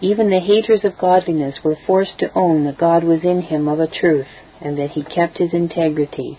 [0.00, 3.80] Even the haters of godliness were forced to own that God was in him of
[3.80, 4.28] a truth,
[4.60, 6.38] and that he kept his integrity.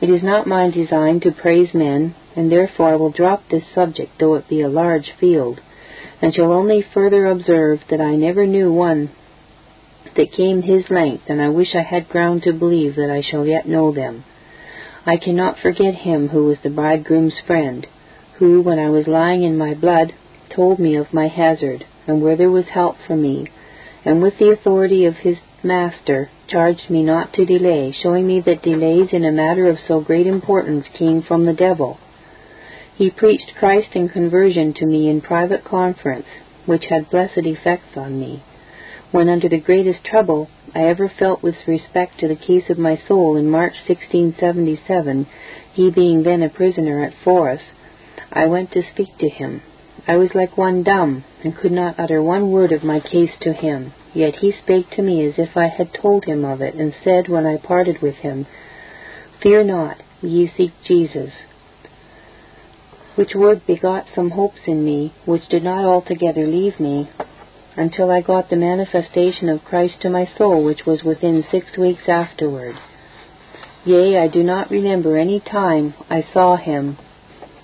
[0.00, 4.12] It is not my design to praise men, and therefore I will drop this subject,
[4.20, 5.60] though it be a large field,
[6.22, 9.10] and shall only further observe that I never knew one
[10.16, 13.44] that came his length, and I wish I had ground to believe that I shall
[13.44, 14.24] yet know them.
[15.04, 17.86] I cannot forget him who was the bridegroom's friend,
[18.38, 20.12] who, when I was lying in my blood,
[20.54, 23.46] told me of my hazard, and where there was help for me,
[24.04, 28.62] and with the authority of his master charged me not to delay, showing me that
[28.62, 31.98] delays in a matter of so great importance came from the devil.
[32.96, 36.26] He preached Christ and conversion to me in private conference,
[36.66, 38.42] which had blessed effects on me
[39.10, 43.00] when under the greatest trouble I ever felt with respect to the case of my
[43.08, 45.26] soul in March 1677,
[45.72, 47.60] he being then a prisoner at Forres,
[48.30, 49.62] I went to speak to him.
[50.06, 53.52] I was like one dumb, and could not utter one word of my case to
[53.52, 53.92] him.
[54.14, 57.28] Yet he spake to me as if I had told him of it, and said
[57.28, 58.46] when I parted with him,
[59.42, 61.30] Fear not, ye seek Jesus.
[63.14, 67.10] Which word begot some hopes in me, which did not altogether leave me,
[67.76, 72.08] until I got the manifestation of Christ to my soul, which was within six weeks
[72.08, 72.76] afterward.
[73.84, 76.98] Yea, I do not remember any time I saw him,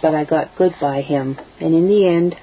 [0.00, 2.36] but I got good by him, and in the end,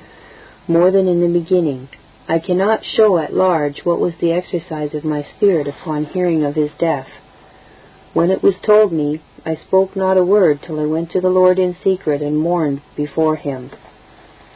[0.68, 1.88] more than in the beginning.
[2.28, 6.56] I cannot show at large what was the exercise of my spirit upon hearing of
[6.56, 7.08] his death.
[8.14, 11.30] When it was told me, I spoke not a word till I went to the
[11.30, 13.72] Lord in secret and mourned before him.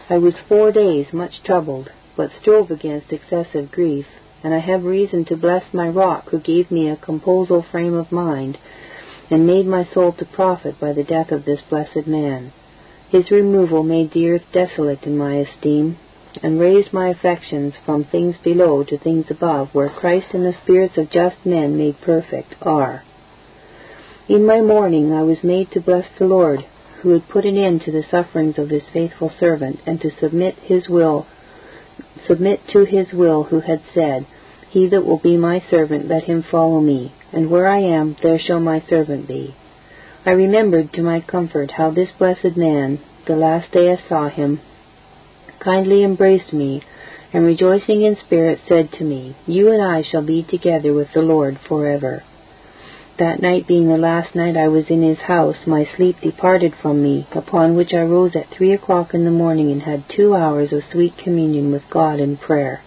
[0.09, 4.05] I was four days much troubled, but strove against excessive grief,
[4.43, 8.11] and I have reason to bless my rock who gave me a composal frame of
[8.11, 8.59] mind,
[9.31, 12.53] and made my soul to profit by the death of this blessed man.
[13.09, 15.97] His removal made the earth desolate in my esteem,
[16.43, 20.97] and raised my affections from things below to things above, where Christ and the spirits
[20.97, 23.03] of just men made perfect are.
[24.27, 26.65] In my mourning I was made to bless the Lord,
[27.01, 30.55] who had put an end to the sufferings of his faithful servant, and to submit
[30.63, 31.27] his will
[32.27, 34.25] submit to his will who had said,
[34.69, 38.39] He that will be my servant, let him follow me, and where I am, there
[38.39, 39.55] shall my servant be.
[40.25, 44.59] I remembered to my comfort how this blessed man, the last day I saw him,
[45.65, 46.83] kindly embraced me,
[47.33, 51.21] and rejoicing in spirit said to me, You and I shall be together with the
[51.21, 52.23] Lord forever.
[53.17, 57.01] That night being the last night I was in his house, my sleep departed from
[57.01, 60.71] me, upon which I rose at three o'clock in the morning and had two hours
[60.71, 62.81] of sweet communion with God in prayer.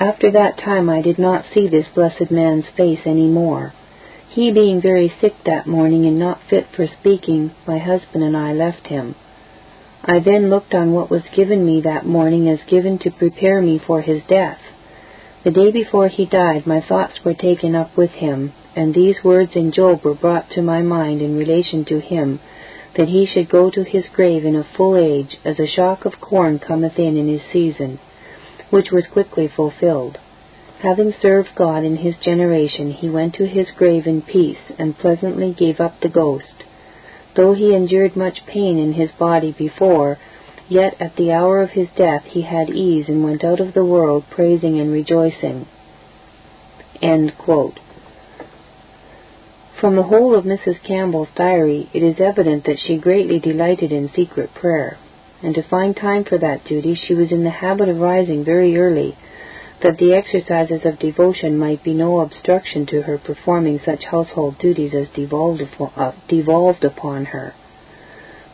[0.00, 3.72] After that time I did not see this blessed man's face any more.
[4.30, 8.52] He being very sick that morning and not fit for speaking, my husband and I
[8.52, 9.16] left him.
[10.04, 13.78] I then looked on what was given me that morning as given to prepare me
[13.78, 14.58] for his death.
[15.44, 19.52] The day before he died, my thoughts were taken up with him, and these words
[19.54, 22.40] in Job were brought to my mind in relation to him,
[22.96, 26.20] that he should go to his grave in a full age, as a shock of
[26.20, 27.98] corn cometh in in his season,
[28.70, 30.18] which was quickly fulfilled.
[30.80, 35.52] Having served God in his generation, he went to his grave in peace, and pleasantly
[35.52, 36.64] gave up the ghost.
[37.38, 40.18] Though he endured much pain in his body before,
[40.68, 43.84] Yet at the hour of his death he had ease and went out of the
[43.84, 45.66] world praising and rejoicing.
[49.80, 50.82] From the whole of Mrs.
[50.82, 54.98] Campbell's diary, it is evident that she greatly delighted in secret prayer,
[55.40, 58.76] and to find time for that duty she was in the habit of rising very
[58.76, 59.16] early,
[59.82, 64.92] that the exercises of devotion might be no obstruction to her performing such household duties
[64.94, 67.54] as devolved upon, uh, devolved upon her.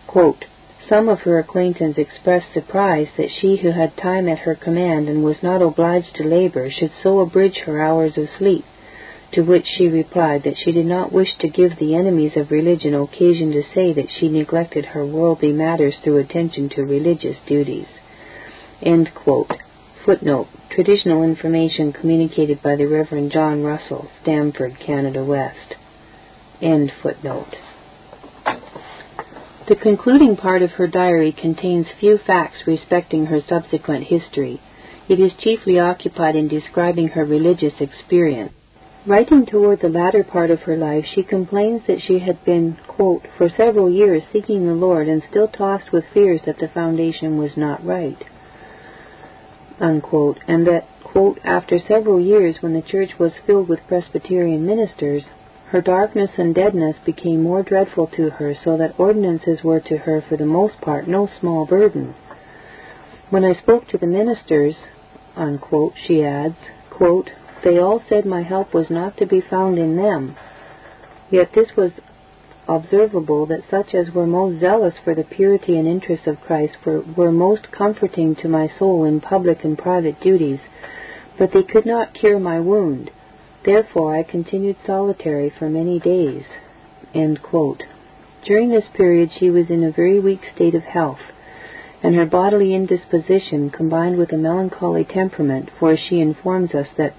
[0.07, 0.45] Quote,
[0.89, 5.25] some of her acquaintance expressed surprise that she who had time at her command and
[5.25, 8.65] was not obliged to labor should so abridge her hours of sleep,
[9.33, 12.95] to which she replied that she did not wish to give the enemies of religion
[12.95, 17.87] occasion to say that she neglected her worldly matters through attention to religious duties.
[20.05, 20.49] Footnote.
[20.75, 25.77] Traditional information communicated by the Reverend John Russell, Stamford, Canada West.
[26.61, 27.55] End footnote.
[29.69, 34.61] The concluding part of her diary contains few facts respecting her subsequent history.
[35.09, 38.53] It is chiefly occupied in describing her religious experience.
[39.07, 43.23] Writing toward the latter part of her life, she complains that she had been, quote,
[43.39, 47.57] for several years seeking the Lord and still tossed with fears that the foundation was
[47.57, 48.19] not right,
[49.81, 55.25] unquote, and that, quote, after several years when the church was filled with Presbyterian ministers,
[55.69, 60.23] her darkness and deadness became more dreadful to her, so that ordinances were to her
[60.29, 62.15] for the most part no small burden.
[63.31, 64.75] When I spoke to the ministers,
[65.35, 66.57] unquote, she adds,
[66.91, 67.31] quote,
[67.65, 70.37] they all said my help was not to be found in them.
[71.31, 71.91] Yet this was
[72.67, 77.01] observable that such as were most zealous for the purity and interests of Christ were,
[77.01, 80.61] were most comforting to my soul in public and private duties,
[81.39, 83.11] but they could not cure my wound.
[83.65, 86.45] Therefore I continued solitary for many days.
[87.13, 91.21] During this period she was in a very weak state of health,
[92.03, 97.15] and her bodily indisposition, combined with a melancholy temperament, for she informs us that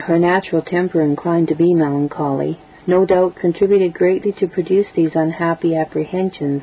[0.00, 2.58] her natural temper inclined to be melancholy,
[2.88, 6.62] no doubt contributed greatly to produce these unhappy apprehensions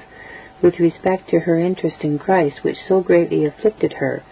[0.62, 4.24] with respect to her interest in Christ, which so greatly afflicted her.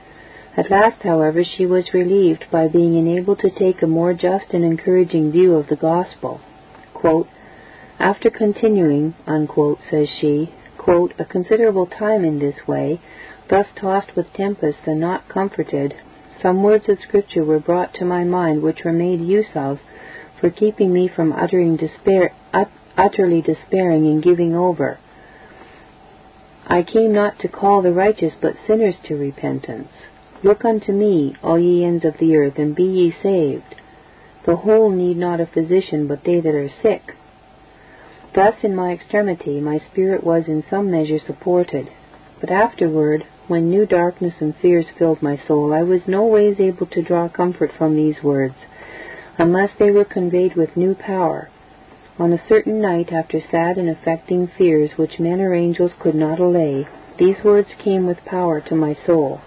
[0.57, 4.63] At last, however, she was relieved by being enabled to take a more just and
[4.63, 6.41] encouraging view of the gospel.
[6.95, 7.27] Quote,
[7.99, 13.01] After continuing, unquote, says she, quote, a considerable time in this way,
[13.49, 15.93] thus tossed with tempests and not comforted,
[16.41, 19.79] some words of Scripture were brought to my mind which were made use of
[20.43, 24.99] for keeping me from uttering despair, ut, utterly despairing and giving over.
[26.67, 29.87] I came not to call the righteous, but sinners to repentance.
[30.43, 33.75] Look unto me, all ye ends of the earth, and be ye saved.
[34.45, 37.15] The whole need not a physician, but they that are sick.
[38.35, 41.89] Thus, in my extremity, my spirit was in some measure supported.
[42.41, 46.87] But afterward, when new darkness and fears filled my soul, I was no ways able
[46.87, 48.55] to draw comfort from these words,
[49.37, 51.49] unless they were conveyed with new power.
[52.19, 56.39] On a certain night, after sad and affecting fears which men or angels could not
[56.39, 59.41] allay, these words came with power to my soul.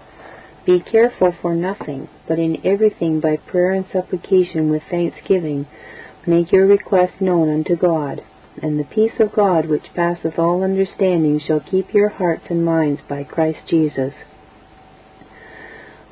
[0.65, 5.65] Be careful for nothing, but in everything by prayer and supplication with thanksgiving,
[6.25, 8.21] make your requests known unto God
[8.61, 13.01] and the peace of God, which passeth all understanding, shall keep your hearts and minds
[13.07, 14.13] by Christ Jesus.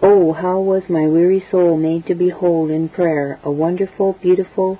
[0.01, 4.77] Oh, how was my weary soul made to behold in prayer a wonderful, beautiful,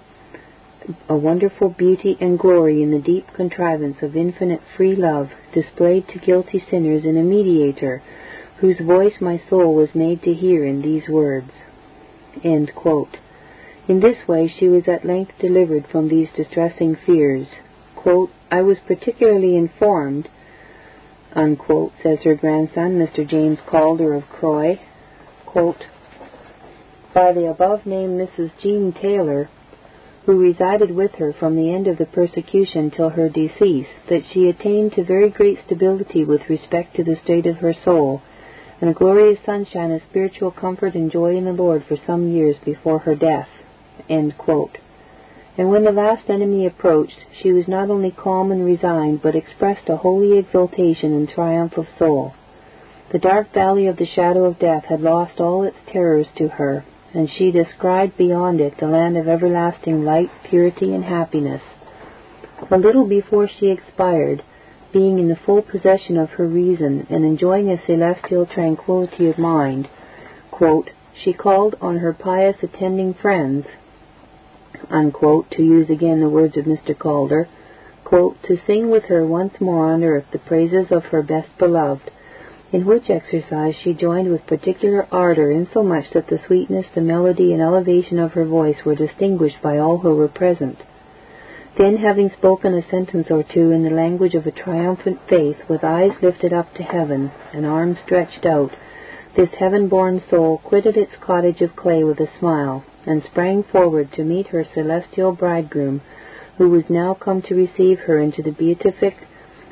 [1.08, 6.20] a wonderful beauty and glory in the deep contrivance of infinite free love displayed to
[6.20, 8.04] guilty sinners in a mediator,
[8.58, 11.52] whose voice my soul was made to hear in these words.
[12.44, 12.68] In
[13.88, 17.48] this way she was at length delivered from these distressing fears.
[17.96, 20.28] Quote, I was particularly informed,
[21.34, 23.28] unquote, says her grandson, Mr.
[23.28, 24.80] James Calder of Croy,
[25.56, 25.86] quote,
[27.14, 28.52] by the above named Mrs.
[28.62, 29.50] Jean Taylor,
[30.26, 34.50] who resided with her from the end of the persecution till her decease, that she
[34.50, 38.22] attained to very great stability with respect to the state of her soul,
[38.82, 42.58] and a glorious sunshine of spiritual comfort and joy in the Lord for some years
[42.66, 43.48] before her death.
[44.10, 49.88] And when the last enemy approached, she was not only calm and resigned, but expressed
[49.88, 52.34] a holy exultation and triumph of soul.
[53.16, 56.84] The dark valley of the shadow of death had lost all its terrors to her,
[57.14, 61.62] and she descried beyond it the land of everlasting light, purity, and happiness.
[62.70, 64.44] A little before she expired,
[64.92, 69.88] being in the full possession of her reason and enjoying a celestial tranquillity of mind,
[70.52, 73.66] quote, she called on her pious attending friends
[74.90, 76.94] unquote, to use again the words of Mr.
[77.00, 77.48] Calder,
[78.04, 82.12] quote, to sing with her once more on earth the praises of her best beloved,
[82.76, 87.62] in which exercise she joined with particular ardor, insomuch that the sweetness, the melody, and
[87.62, 90.78] elevation of her voice were distinguished by all who were present.
[91.78, 95.86] Then, having spoken a sentence or two in the language of a triumphant faith, with
[95.86, 98.72] eyes lifted up to heaven and arms stretched out,
[99.38, 104.26] this heaven-born soul quitted its cottage of clay with a smile, and sprang forward to
[104.26, 106.02] meet her celestial bridegroom,
[106.58, 109.16] who was now come to receive her into the beatific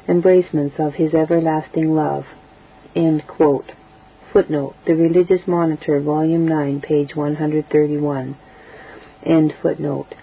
[0.07, 2.23] embracements of his everlasting love.
[2.93, 8.35] Footnote: The Religious Monitor, Volume 9, page 131.
[9.23, 10.15] End footnote.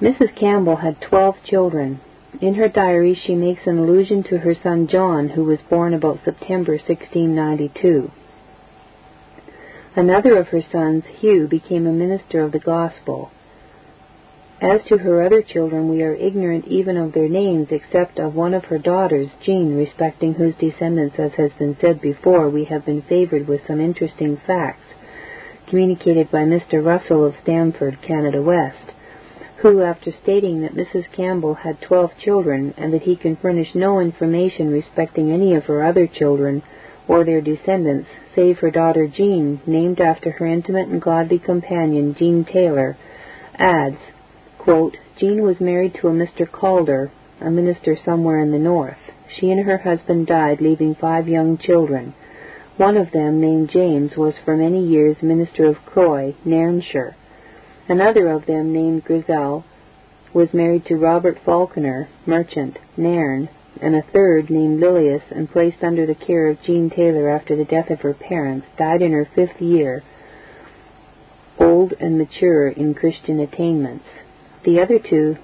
[0.00, 0.34] Mrs.
[0.34, 2.00] Campbell had twelve children.
[2.40, 6.24] In her diary she makes an allusion to her son John, who was born about
[6.24, 8.10] September 1692.
[9.94, 13.30] Another of her sons, Hugh, became a minister of the gospel.
[14.62, 18.52] As to her other children, we are ignorant even of their names, except of one
[18.52, 23.00] of her daughters, Jean, respecting whose descendants, as has been said before, we have been
[23.00, 24.84] favored with some interesting facts,
[25.66, 26.84] communicated by Mr.
[26.84, 28.92] Russell of Stamford, Canada West,
[29.62, 31.10] who, after stating that Mrs.
[31.10, 35.82] Campbell had twelve children, and that he can furnish no information respecting any of her
[35.82, 36.62] other children
[37.08, 42.44] or their descendants, save her daughter Jean, named after her intimate and godly companion, Jean
[42.44, 42.98] Taylor,
[43.54, 43.96] adds,
[44.60, 46.50] quote, Jean was married to a Mr.
[46.50, 48.98] Calder, a minister somewhere in the north.
[49.38, 52.12] She and her husband died, leaving five young children.
[52.76, 57.16] One of them, named James, was for many years minister of Croy, Nairnshire.
[57.88, 59.64] Another of them, named Grizel,
[60.34, 63.48] was married to Robert Falconer, merchant, Nairn,
[63.80, 67.64] and a third, named Lilias, and placed under the care of Jean Taylor after the
[67.64, 70.02] death of her parents, died in her fifth year,
[71.58, 74.04] old and mature in Christian attainments.
[74.62, 75.36] The other two,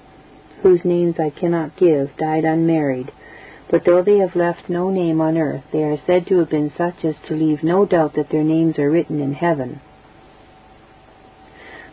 [0.61, 3.11] whose names I cannot give, died unmarried,
[3.69, 6.71] but though they have left no name on earth, they are said to have been
[6.77, 9.81] such as to leave no doubt that their names are written in heaven.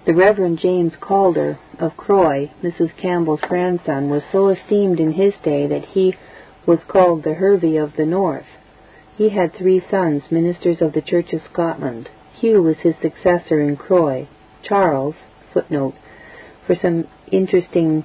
[0.05, 2.95] The Reverend James Calder of Croy, Mrs.
[3.01, 6.15] Campbell's grandson, was so esteemed in his day that he
[6.67, 8.45] was called the Hervey of the North.
[9.17, 12.11] He had three sons, ministers of the Church of Scotland.
[12.39, 14.29] Hugh was his successor in Croy.
[14.63, 15.15] Charles,
[15.55, 15.95] footnote,
[16.67, 18.05] for some interesting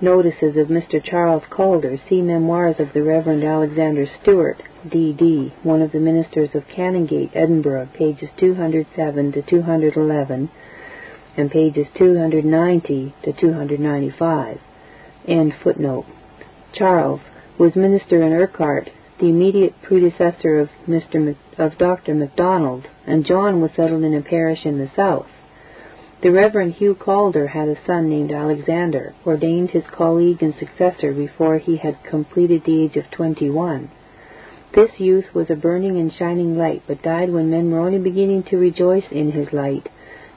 [0.00, 1.02] notices of Mr.
[1.02, 6.66] Charles Calder, see Memoirs of the Reverend Alexander Stewart, D.D., one of the ministers of
[6.68, 10.50] Canongate, Edinburgh, pages 207 to 211,
[11.36, 14.60] and pages 290 to 295.
[15.26, 16.06] End footnote.
[16.74, 17.20] Charles
[17.58, 18.90] was minister in Urquhart,
[19.20, 21.36] the immediate predecessor of Mr.
[21.56, 22.14] of Dr.
[22.14, 25.26] MacDonald, and John was settled in a parish in the south.
[26.24, 31.58] The Reverend Hugh Calder had a son named Alexander, ordained his colleague and successor before
[31.58, 33.90] he had completed the age of twenty-one.
[34.74, 38.44] This youth was a burning and shining light, but died when men were only beginning
[38.44, 39.90] to rejoice in his light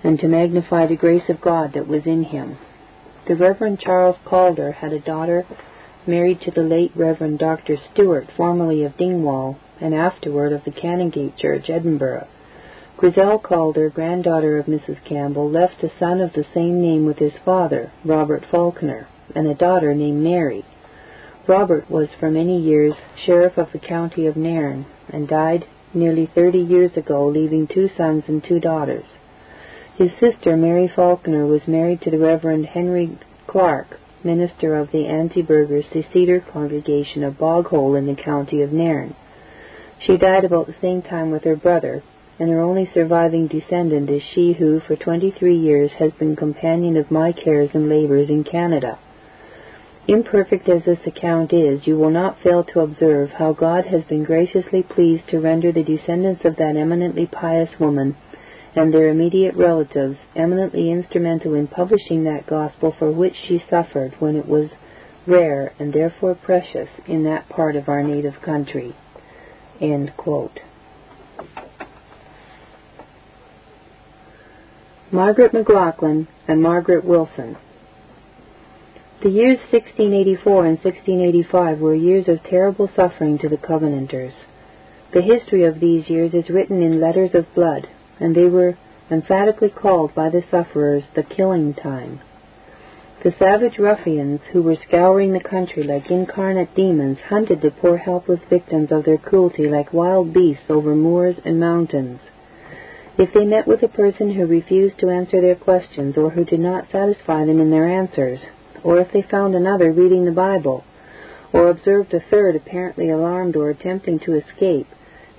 [0.04, 2.58] and to magnify the grace of God that was in him.
[3.26, 5.46] The Reverend Charles Calder had a daughter
[6.06, 7.78] married to the late Reverend Dr.
[7.94, 12.28] Stewart, formerly of Dingwall, and afterward of the Canongate Church, Edinburgh.
[12.98, 14.98] Grizel Calder, granddaughter of Mrs.
[15.06, 19.54] Campbell, left a son of the same name with his father, Robert Falconer, and a
[19.54, 20.66] daughter named Mary.
[21.46, 26.58] Robert was for many years sheriff of the county of Nairn, and died nearly thirty
[26.58, 29.06] years ago, leaving two sons and two daughters.
[29.96, 35.86] His sister, Mary Falconer, was married to the Reverend Henry Clark, minister of the Anti-Burghers
[35.94, 39.16] Seceder congregation of Boghole in the county of Nairn.
[40.00, 42.02] She died about the same time with her brother,
[42.40, 47.10] and her only surviving descendant is she who, for twenty-three years, has been companion of
[47.10, 49.00] my cares and labours in Canada.
[50.08, 54.24] Imperfect as this account is, you will not fail to observe how God has been
[54.24, 58.16] graciously pleased to render the descendants of that eminently pious woman
[58.76, 64.36] and their immediate relatives eminently instrumental in publishing that gospel for which she suffered when
[64.36, 64.70] it was
[65.26, 68.96] rare and therefore precious in that part of our native country.
[75.12, 77.56] Margaret McLaughlin and Margaret Wilson.
[79.24, 84.34] The years 1684 and 1685 were years of terrible suffering to the Covenanters.
[85.14, 87.88] The history of these years is written in letters of blood,
[88.20, 88.78] and they were
[89.10, 92.20] emphatically called by the sufferers the killing time.
[93.24, 98.42] The savage ruffians who were scouring the country like incarnate demons hunted the poor helpless
[98.50, 102.20] victims of their cruelty like wild beasts over moors and mountains.
[103.18, 106.60] If they met with a person who refused to answer their questions or who did
[106.60, 108.40] not satisfy them in their answers,
[108.84, 110.84] or if they found another reading the Bible,
[111.52, 114.86] or observed a third apparently alarmed or attempting to escape,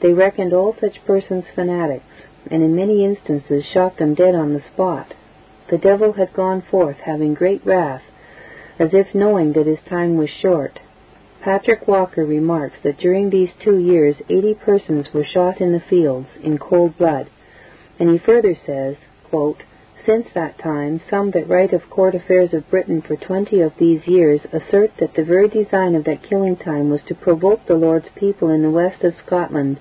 [0.00, 2.04] they reckoned all such persons fanatics
[2.50, 5.14] and in many instances shot them dead on the spot.
[5.70, 8.02] The devil had gone forth having great wrath,
[8.80, 10.80] as if knowing that his time was short.
[11.42, 16.28] Patrick Walker remarks that during these two years eighty persons were shot in the fields
[16.42, 17.28] in cold blood,
[17.98, 19.62] and he further says, quote,
[20.06, 24.06] Since that time, some that write of court affairs of Britain for twenty of these
[24.06, 28.08] years assert that the very design of that killing time was to provoke the Lord's
[28.14, 29.78] people in the west of Scotland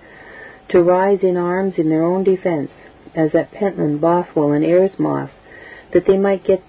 [0.69, 2.71] to rise in arms in their own defence,
[3.15, 5.29] as at Pentland, Bothwell, and Airsmoss,
[5.93, 6.61] that they might get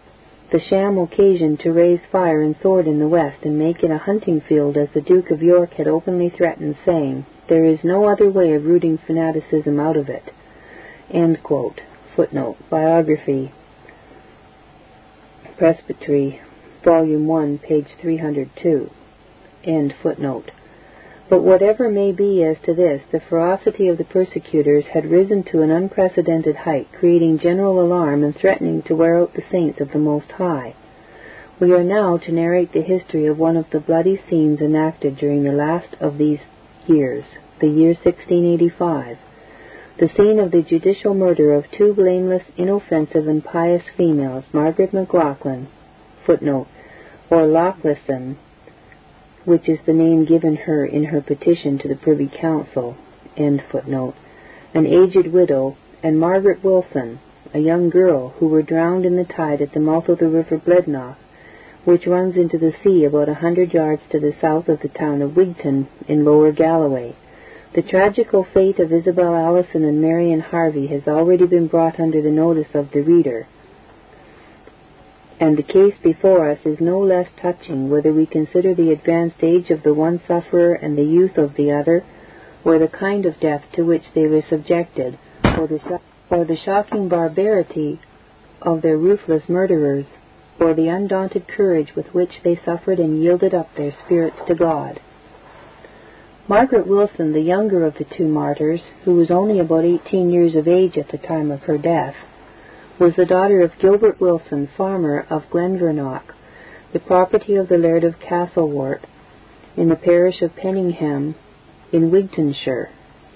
[0.51, 3.99] the sham occasion to raise fire and sword in the west and make it a
[3.99, 8.30] hunting field as the Duke of York had openly threatened, saying, There is no other
[8.30, 10.32] way of rooting fanaticism out of it.
[11.11, 12.56] Footnote.
[12.68, 13.50] Biographia
[15.59, 16.40] Presbyteriana,
[16.84, 18.90] Volume 1, page 302.
[19.64, 20.50] End footnote.
[21.30, 25.62] But whatever may be as to this, the ferocity of the persecutors had risen to
[25.62, 29.98] an unprecedented height, creating general alarm and threatening to wear out the saints of the
[29.98, 30.74] Most High.
[31.59, 35.44] We are now to narrate the history of one of the bloody scenes enacted during
[35.44, 36.40] the last of these
[36.86, 37.24] years,
[37.61, 39.16] the year 1685,
[39.99, 45.66] the scene of the judicial murder of two blameless, inoffensive, and pious females, Margaret McLaughlin,
[46.24, 46.68] footnote,
[47.30, 48.36] or Lauchlison,
[49.44, 52.96] which is the name given her in her petition to the Privy Council,
[53.36, 53.61] an
[54.74, 57.18] aged widow, and Margaret Wilson,
[57.53, 60.59] a young girl, who were drowned in the tide at the mouth of the river
[60.59, 61.16] Blednoch,
[61.84, 65.22] which runs into the sea about a hundred yards to the south of the town
[65.22, 67.16] of Wigton in Lower Galloway.
[67.74, 72.30] The tragical fate of Isabel Allison and Marion Harvey has already been brought under the
[72.30, 73.46] notice of the reader
[75.40, 79.70] and the case before us is no less touching whether we consider the advanced age
[79.70, 82.04] of the one sufferer and the youth of the other,
[82.64, 85.16] or the kind of death to which they were subjected,
[85.56, 86.00] or the,
[86.30, 88.00] or the shocking barbarity
[88.60, 90.06] of their ruthless murderers,
[90.58, 94.98] or the undaunted courage with which they suffered and yielded up their spirits to God.
[96.49, 100.66] Margaret Wilson, the younger of the two martyrs, who was only about eighteen years of
[100.66, 102.14] age at the time of her death,
[102.99, 106.34] was the daughter of Gilbert Wilson, farmer of Glenvernock,
[106.94, 109.05] the property of the Laird of Castle Stewart,
[109.76, 111.34] in the parish of Penningham,
[111.92, 112.88] in Wigtonshire.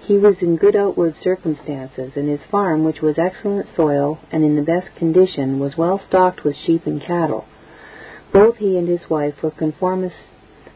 [0.04, 4.56] He was in good outward circumstances, and his farm, which was excellent soil and in
[4.56, 7.44] the best condition, was well stocked with sheep and cattle.
[8.32, 10.16] Both he and his wife were conformists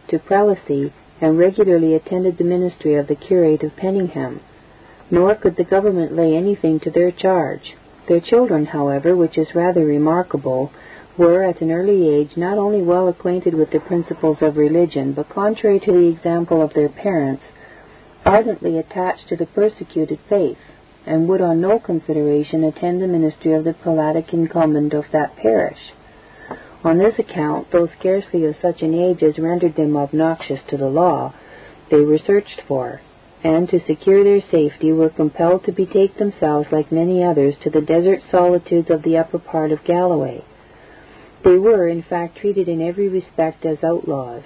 [0.08, 4.40] to prelacy and regularly attended the ministry of the curate of Penningham,
[5.10, 7.74] nor could the government lay anything to their charge.
[8.08, 10.70] Their children, however, which is rather remarkable,
[11.18, 15.28] were at an early age not only well acquainted with the principles of religion, but
[15.28, 17.42] contrary to the example of their parents,
[18.24, 20.58] ardently attached to the persecuted faith,
[21.06, 25.78] and would on no consideration attend the ministry of the prelatic incumbent of that parish.
[26.86, 30.86] On this account, though scarcely of such an age as rendered them obnoxious to the
[30.86, 31.34] law,
[31.90, 33.00] they were searched for,
[33.42, 37.80] and to secure their safety were compelled to betake themselves, like many others, to the
[37.80, 40.44] desert solitudes of the upper part of Galloway.
[41.42, 44.44] They were, in fact, treated in every respect as outlaws.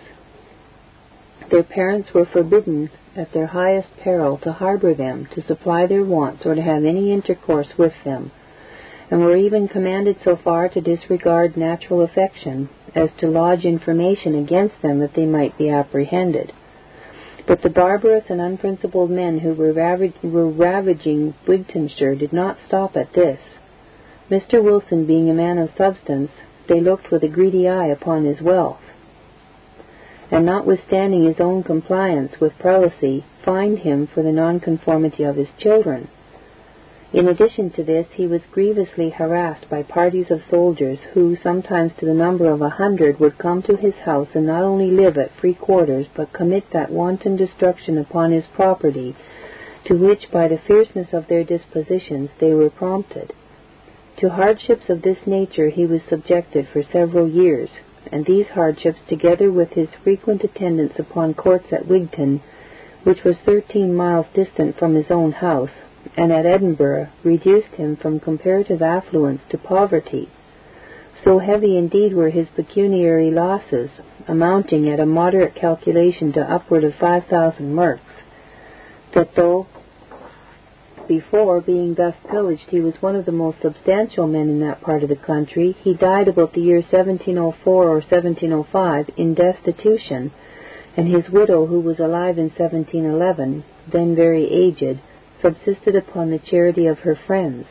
[1.50, 6.46] Their parents were forbidden, at their highest peril, to harbor them, to supply their wants,
[6.46, 8.30] or to have any intercourse with them,
[9.10, 14.80] and were even commanded so far to disregard natural affection as to lodge information against
[14.82, 16.52] them that they might be apprehended.
[17.46, 22.96] But the barbarous and unprincipled men who were, ravag- were ravaging Wigtonshire did not stop
[22.96, 23.40] at this.
[24.30, 24.62] Mr.
[24.62, 26.30] Wilson being a man of substance,
[26.68, 28.78] they looked with a greedy eye upon his wealth,
[30.30, 36.06] and notwithstanding his own compliance with prelacy, fined him for the nonconformity of his children.
[37.12, 42.06] In addition to this, he was grievously harassed by parties of soldiers who, sometimes to
[42.06, 45.32] the number of a hundred, would come to his house and not only live at
[45.32, 49.16] free quarters, but commit that wanton destruction upon his property
[49.86, 53.32] to which, by the fierceness of their dispositions, they were prompted.
[54.18, 57.70] To hardships of this nature he was subjected for several years,
[58.12, 62.40] and these hardships, together with his frequent attendance upon courts at Wigton,
[63.02, 65.70] which was thirteen miles distant from his own house,
[66.16, 70.28] and at Edinburgh reduced him from comparative affluence to poverty.
[71.24, 73.90] So heavy indeed were his pecuniary losses,
[74.26, 78.02] amounting at a moderate calculation to upward of five thousand merks,
[79.14, 79.66] that though
[81.10, 85.02] before being thus pillaged he was one of the most substantial men in that part
[85.02, 90.30] of the country, he died about the year 1704 or 1705 in destitution,
[90.96, 95.00] and his widow, who was alive in 1711, then very aged,
[95.42, 97.66] subsisted upon the charity of her friends.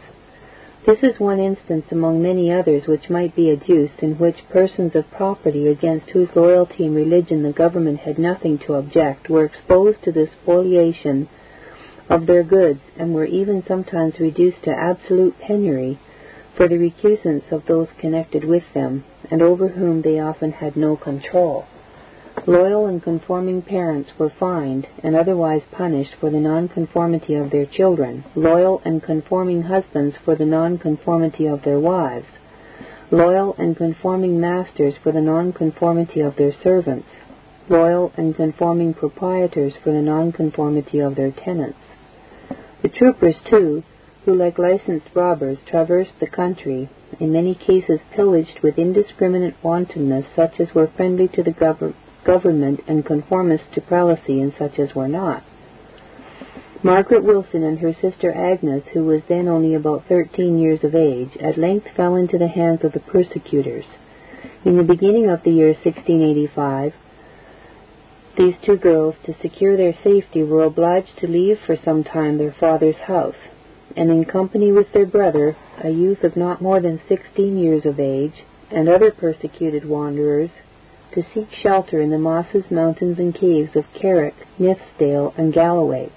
[0.85, 5.11] This is one instance among many others which might be adduced in which persons of
[5.11, 10.11] property against whose loyalty and religion the government had nothing to object were exposed to
[10.11, 11.27] the spoliation
[12.09, 15.99] of their goods and were even sometimes reduced to absolute penury
[16.55, 20.95] for the recusance of those connected with them and over whom they often had no
[20.95, 21.65] control.
[22.47, 28.23] Loyal and conforming parents were fined and otherwise punished for the nonconformity of their children,
[28.33, 32.27] loyal and conforming husbands for the nonconformity of their wives,
[33.11, 37.07] loyal and conforming masters for the nonconformity of their servants,
[37.67, 41.77] loyal and conforming proprietors for the nonconformity of their tenants.
[42.81, 43.83] The troopers, too,
[44.25, 50.59] who like licensed robbers traversed the country in many cases pillaged with indiscriminate wantonness such
[50.59, 51.93] as were friendly to the gov-
[52.23, 55.43] government and conformists to prelacy and such as were not.
[56.81, 61.35] Margaret Wilson and her sister Agnes, who was then only about thirteen years of age,
[61.41, 63.83] at length fell into the hands of the persecutors.
[64.63, 66.93] In the beginning of the year 1685,
[68.37, 72.55] these two girls, to secure their safety, were obliged to leave for some time their
[72.57, 73.35] father's house,
[73.97, 77.99] and in company with their brother, a youth of not more than sixteen years of
[77.99, 80.51] age, and other persecuted wanderers,
[81.13, 86.09] to seek shelter in the Mosses mountains and caves of Carrick, Nithsdale, and Galloway.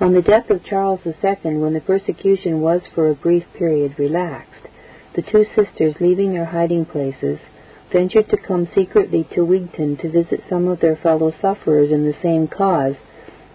[0.00, 4.68] On the death of Charles II, when the persecution was for a brief period relaxed,
[5.14, 7.38] the two sisters, leaving their hiding places,
[7.90, 12.16] ventured to come secretly to Wigton to visit some of their fellow sufferers in the
[12.22, 12.96] same cause,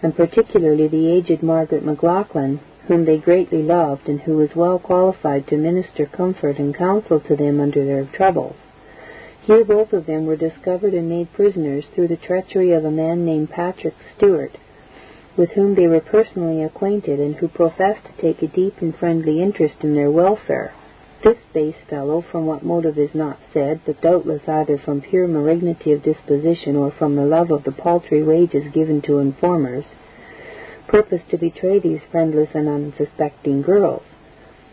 [0.01, 5.47] and particularly the aged Margaret McLaughlin, whom they greatly loved and who was well qualified
[5.47, 8.55] to minister comfort and counsel to them under their troubles.
[9.51, 13.25] Here both of them were discovered and made prisoners through the treachery of a man
[13.25, 14.57] named Patrick Stewart,
[15.35, 19.41] with whom they were personally acquainted and who professed to take a deep and friendly
[19.41, 20.71] interest in their welfare.
[21.21, 25.91] This base fellow, from what motive is not said, but doubtless either from pure malignity
[25.91, 29.83] of disposition or from the love of the paltry wages given to informers,
[30.87, 34.03] purposed to betray these friendless and unsuspecting girls.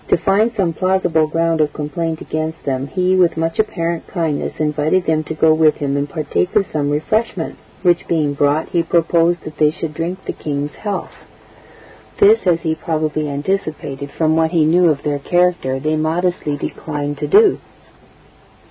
[0.08, 5.04] To find some plausible ground of complaint against them, he, with much apparent kindness, invited
[5.04, 9.44] them to go with him and partake of some refreshment, which being brought, he proposed
[9.44, 11.12] that they should drink the king's health.
[12.20, 17.18] This, as he probably anticipated from what he knew of their character, they modestly declined
[17.18, 17.60] to do.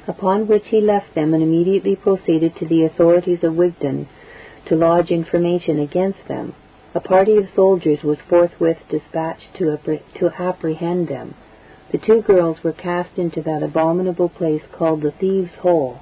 [0.08, 4.08] Upon which he left them and immediately proceeded to the authorities of Wigton
[4.66, 6.56] to lodge information against them.
[6.98, 9.78] A party of soldiers was forthwith dispatched to,
[10.16, 11.36] to apprehend them.
[11.92, 16.00] The two girls were cast into that abominable place called the Thieves' Hole,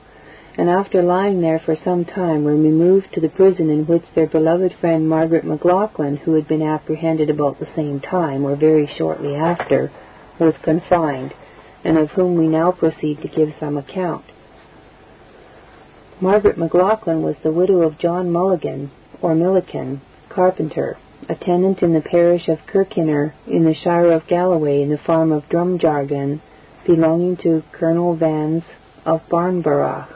[0.58, 4.26] and after lying there for some time were removed to the prison in which their
[4.26, 9.36] beloved friend Margaret McLaughlin, who had been apprehended about the same time, or very shortly
[9.36, 9.92] after,
[10.40, 11.34] was confined,
[11.84, 14.24] and of whom we now proceed to give some account.
[16.22, 18.92] Margaret McLaughlin was the widow of John Mulligan,
[19.22, 20.00] or Milliken,
[20.36, 20.98] carpenter,
[21.30, 25.32] a tenant in the parish of Kirkinner in the shire of Galloway in the farm
[25.32, 26.42] of Drumjargon,
[26.86, 28.64] belonging to Colonel Vans
[29.06, 30.16] of Barnbarroch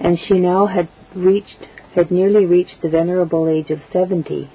[0.00, 4.48] and she now had reached had nearly reached the venerable age of seventy.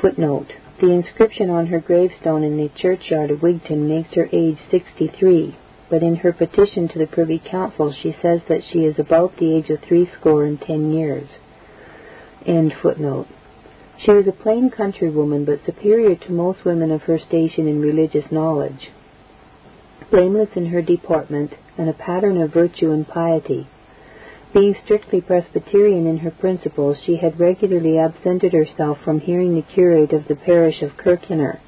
[0.00, 5.56] Footnote: The inscription on her gravestone in the churchyard of Wigton makes her age sixty-three,
[5.88, 9.54] but in her petition to the Privy Council she says that she is about the
[9.56, 11.28] age of threescore and ten years.
[12.46, 13.26] End footnote.
[13.98, 18.30] She was a plain countrywoman, but superior to most women of her station in religious
[18.30, 18.90] knowledge.
[20.10, 23.66] Blameless in her deportment, and a pattern of virtue and piety,
[24.54, 30.12] being strictly Presbyterian in her principles, she had regularly absented herself from hearing the curate
[30.12, 31.58] of the parish of Kirkinner.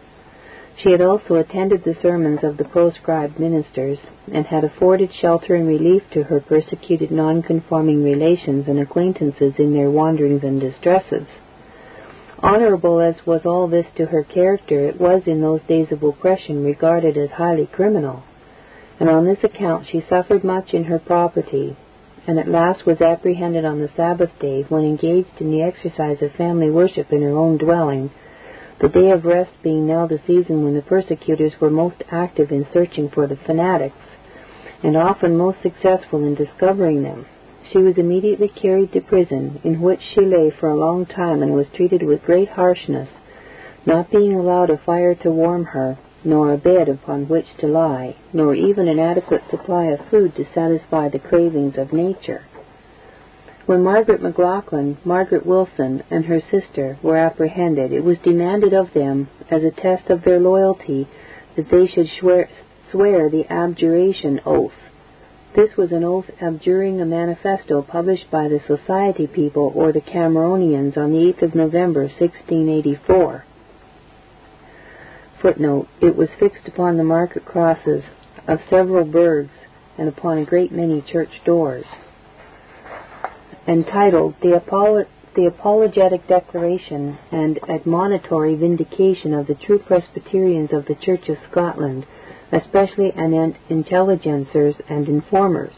[0.79, 3.99] She had also attended the sermons of the proscribed ministers,
[4.31, 9.91] and had afforded shelter and relief to her persecuted nonconforming relations and acquaintances in their
[9.91, 11.27] wanderings and distresses.
[12.41, 16.63] Honorable as was all this to her character, it was in those days of oppression
[16.63, 18.23] regarded as highly criminal,
[19.01, 21.75] and on this account she suffered much in her property,
[22.27, 26.33] and at last was apprehended on the Sabbath day when engaged in the exercise of
[26.33, 28.11] family worship in her own dwelling,
[28.81, 32.67] the day of rest being now the season when the persecutors were most active in
[32.73, 33.97] searching for the fanatics,
[34.83, 37.25] and often most successful in discovering them.
[37.73, 41.55] She was immediately carried to prison, in which she lay for a long time and
[41.55, 43.09] was treated with great harshness,
[43.87, 48.15] not being allowed a fire to warm her, nor a bed upon which to lie,
[48.33, 52.43] nor even an adequate supply of food to satisfy the cravings of nature.
[53.67, 59.29] When Margaret McLaughlin, Margaret Wilson, and her sister were apprehended, it was demanded of them,
[59.51, 61.09] as a test of their loyalty,
[61.57, 62.49] that they should swear,
[62.93, 64.71] swear the abjuration oath.
[65.57, 70.97] This was an oath abjuring a manifesto published by the Society people or the Cameronians
[70.97, 73.45] on the 8th of November, 1684.
[75.43, 78.05] Footnote, it was fixed upon the market crosses
[78.47, 79.51] of several burghs
[79.99, 81.87] and upon a great many church doors.
[83.69, 90.95] Entitled The, Apolo- the Apologetic Declaration and Admonitory Vindication of the True Presbyterians of the
[90.95, 92.07] Church of Scotland,
[92.53, 95.75] especially anent intelligencers and informers.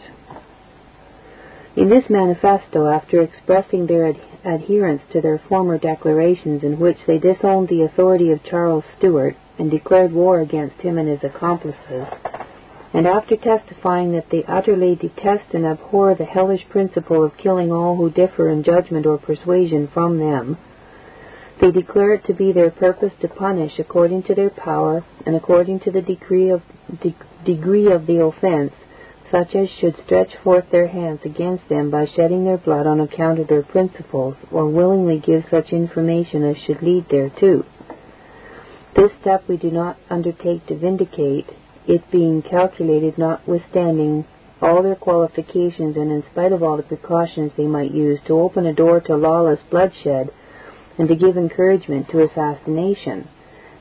[1.76, 7.18] In this manifesto, after expressing their ad- adherence to their former declarations in which they
[7.18, 12.07] disowned the authority of Charles Stuart and declared war against him and his accomplices,
[12.93, 17.97] and after testifying that they utterly detest and abhor the hellish principle of killing all
[17.97, 20.57] who differ in judgment or persuasion from them,
[21.61, 25.80] they declare it to be their purpose to punish according to their power and according
[25.80, 26.62] to the degree of,
[27.03, 27.14] de-
[27.45, 28.72] degree of the offense
[29.30, 33.39] such as should stretch forth their hands against them by shedding their blood on account
[33.39, 37.64] of their principles, or willingly give such information as should lead thereto.
[38.97, 41.47] This step we do not undertake to vindicate,
[41.89, 44.24] it being calculated notwithstanding
[44.61, 48.66] all their qualifications and in spite of all the precautions they might use to open
[48.66, 50.30] a door to lawless bloodshed
[50.99, 53.26] and to give encouragement to assassination.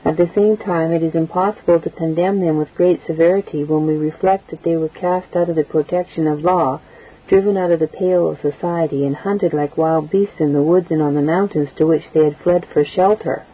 [0.04, 3.96] At the same time, it is impossible to condemn them with great severity when we
[3.96, 6.80] reflect that they were cast out of the protection of law,
[7.28, 10.86] driven out of the pale of society, and hunted like wild beasts in the woods
[10.90, 13.44] and on the mountains to which they had fled for shelter.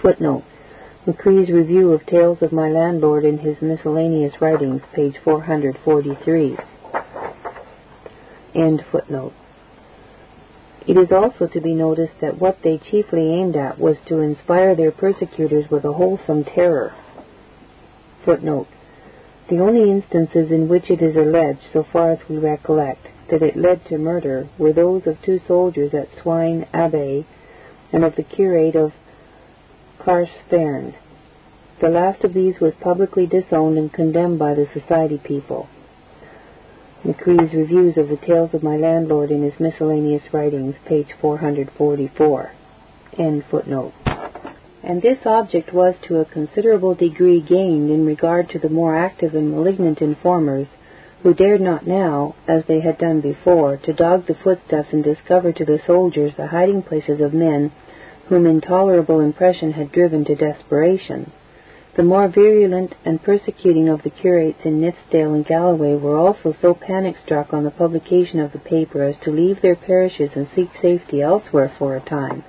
[0.00, 0.42] Footnote.
[1.06, 6.56] McCrie's Review of Tales of My Landlord in his Miscellaneous Writings, page 443.
[8.54, 9.34] End footnote.
[10.86, 14.74] It is also to be noticed that what they chiefly aimed at was to inspire
[14.74, 16.94] their persecutors with a wholesome terror.
[18.24, 18.68] Footnote.
[19.50, 23.58] The only instances in which it is alleged, so far as we recollect, that it
[23.58, 27.26] led to murder were those of two soldiers at Swine Abbey
[27.92, 28.94] and of the curate of
[30.04, 30.94] Carsphairn.
[31.80, 35.66] The last of these was publicly disowned and condemned by the society people.
[37.02, 42.52] McCrie's Reviews of the Tales of My Landlord in his Miscellaneous Writings, page 444.
[43.18, 43.94] End footnote.
[44.82, 49.34] And this object was to a considerable degree gained in regard to the more active
[49.34, 50.68] and malignant informers,
[51.22, 55.50] who dared not now, as they had done before, to dog the footsteps and discover
[55.50, 57.72] to the soldiers the hiding places of men
[58.28, 61.30] whom intolerable impression had driven to desperation.
[61.96, 66.74] The more virulent and persecuting of the curates in Nithsdale and Galloway were also so
[66.74, 70.70] panic struck on the publication of the paper as to leave their parishes and seek
[70.82, 72.42] safety elsewhere for a time.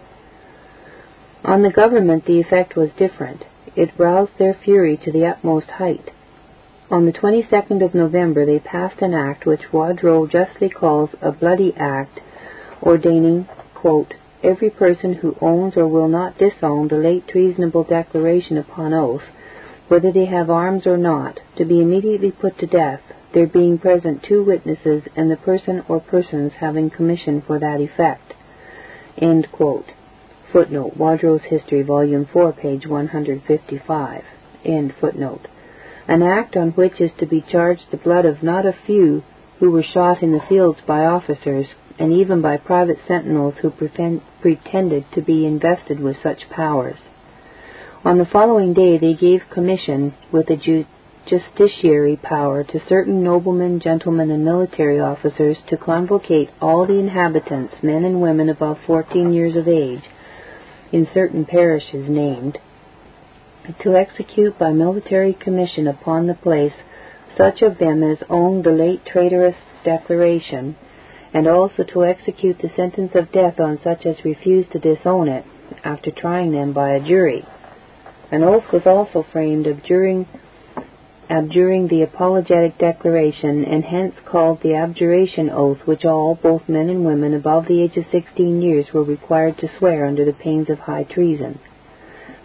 [1.44, 3.44] On the government the effect was different.
[3.76, 6.10] It roused their fury to the utmost height.
[6.90, 11.76] On the 22nd of November they passed an act which Wodrow justly calls a bloody
[11.78, 12.20] act,
[12.82, 14.16] ordaining, quote,
[14.46, 19.24] every person who owns or will not disown the late treasonable declaration upon oath
[19.88, 23.02] whether they have arms or not, to be immediately put to death,
[23.34, 28.34] there being present two witnesses and the person or persons having commission for that effect.
[30.52, 34.24] Footnote, Wodrow's History, Volume 4, page 155.
[34.64, 35.48] End footnote.
[36.08, 39.22] An act on which is to be charged the blood of not a few
[39.60, 41.66] who were shot in the fields by officers,
[41.98, 46.98] and even by private sentinels who pretended to be invested with such powers.
[48.04, 50.86] On the following day they gave commission with a ju-
[51.26, 58.04] justiciary power to certain noblemen, gentlemen, and military officers to convocate all the inhabitants, men
[58.04, 60.04] and women above fourteen years of age,
[60.92, 62.60] in certain parishes named,
[63.82, 66.74] to execute by military commission upon the place
[67.38, 70.76] such of them as owned the late traitorous declaration,
[71.36, 75.46] and also to execute the sentence of death on such as refused to disown it,
[75.84, 77.46] after trying them by a jury.
[78.32, 80.28] An oath was also framed abjuring,
[81.30, 87.06] abjuring the apologetic declaration, and hence called the abjuration oath, which all, both men and
[87.06, 90.80] women above the age of sixteen years, were required to swear under the pains of
[90.80, 91.60] high treason.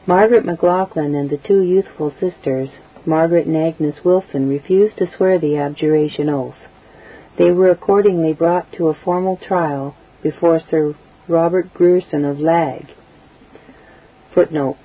[0.04, 2.70] Margaret McLaughlin and the two youthful sisters,
[3.06, 6.56] Margaret and Agnes Wilson, refused to swear the abjuration oath.
[7.40, 10.94] They were accordingly brought to a formal trial before Sir
[11.26, 12.88] Robert Grierson of Lag.
[14.34, 14.76] Footnote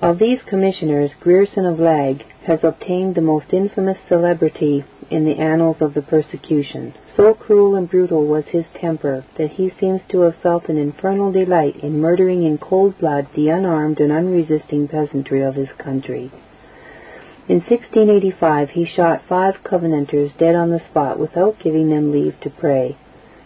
[0.00, 5.78] of these commissioners, Grierson of Lag has obtained the most infamous celebrity in the annals
[5.80, 6.94] of the persecution.
[7.16, 11.32] So cruel and brutal was his temper that he seems to have felt an infernal
[11.32, 16.30] delight in murdering in cold blood the unarmed and unresisting peasantry of his country.
[17.46, 22.48] In 1685 he shot five Covenanters dead on the spot without giving them leave to
[22.48, 22.96] pray,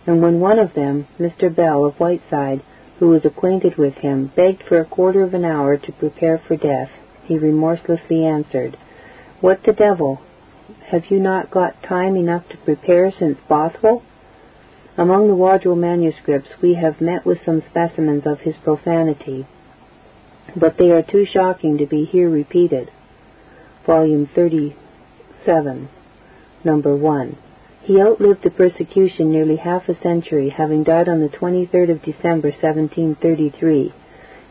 [0.06, 1.52] and when one of them, Mr.
[1.52, 2.62] Bell of Whiteside,
[3.00, 6.54] who was acquainted with him, begged for a quarter of an hour to prepare for
[6.56, 6.90] death,
[7.24, 8.76] he remorselessly answered,
[9.40, 10.20] What the devil?
[10.92, 14.04] Have you not got time enough to prepare since Bothwell?
[14.96, 19.44] Among the Wodrow manuscripts we have met with some specimens of his profanity,
[20.54, 22.92] but they are too shocking to be here repeated.
[23.88, 25.88] Volume 37,
[26.62, 27.38] Number 1.
[27.84, 32.50] He outlived the persecution nearly half a century, having died on the 23rd of December,
[32.50, 33.94] 1733.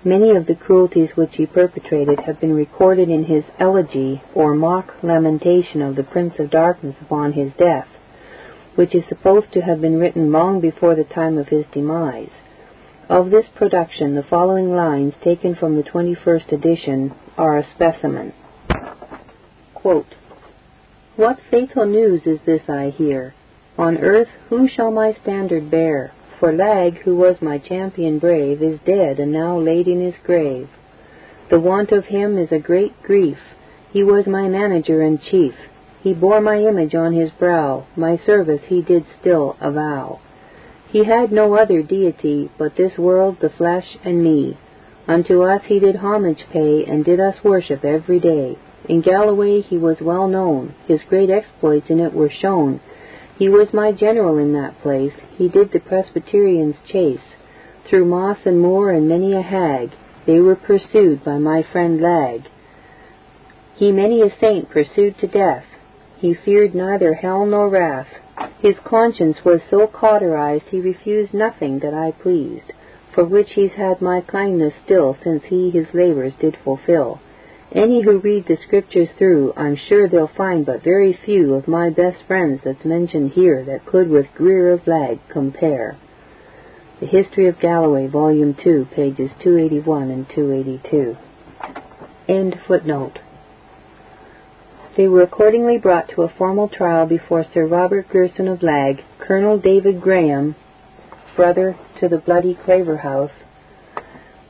[0.03, 4.95] Many of the cruelties which he perpetrated have been recorded in his Elegy or Mock
[5.03, 7.87] Lamentation of the Prince of Darkness upon his death,
[8.73, 12.31] which is supposed to have been written long before the time of his demise.
[13.07, 18.33] Of this production the following lines, taken from the 21st edition, are a specimen.
[19.81, 20.15] Quote,
[21.17, 23.35] What fatal news is this I hear?
[23.77, 26.11] On earth who shall my standard bear?
[26.39, 30.67] For Lag, who was my champion brave, Is dead, and now laid in his grave.
[31.51, 33.37] The want of him is a great grief.
[33.91, 35.53] He was my manager and chief.
[36.01, 40.19] He bore my image on his brow, My service he did still avow.
[40.89, 44.57] He had no other deity But this world, the flesh, and me.
[45.07, 48.57] Unto us he did homage pay, And did us worship every day.
[48.87, 52.79] In Galloway he was well known, His great exploits in it were shown.
[53.37, 57.35] He was my general in that place, He did the Presbyterians chase.
[57.83, 59.91] Through moss and moor and many a hag,
[60.25, 62.43] They were pursued by my friend Lag.
[63.75, 65.65] He many a saint pursued to death,
[66.17, 68.07] He feared neither hell nor wrath.
[68.61, 72.71] His conscience was so cauterized He refused nothing that I pleased,
[73.13, 77.19] For which he's had my kindness still Since he his labors did fulfill.
[77.73, 81.89] Any who read the Scriptures through, I'm sure they'll find but very few Of my
[81.89, 85.97] best friends that's mentioned here That could with Greer of Lag compare.
[87.01, 91.17] The History of Galloway, Volume 2, pages 281 and 282.
[92.27, 93.19] End footnote.
[94.95, 99.59] They were accordingly brought to a formal trial before Sir Robert Grierson of Lag, Colonel
[99.59, 100.55] David Graham,
[101.35, 103.31] brother to the bloody Claverhouse,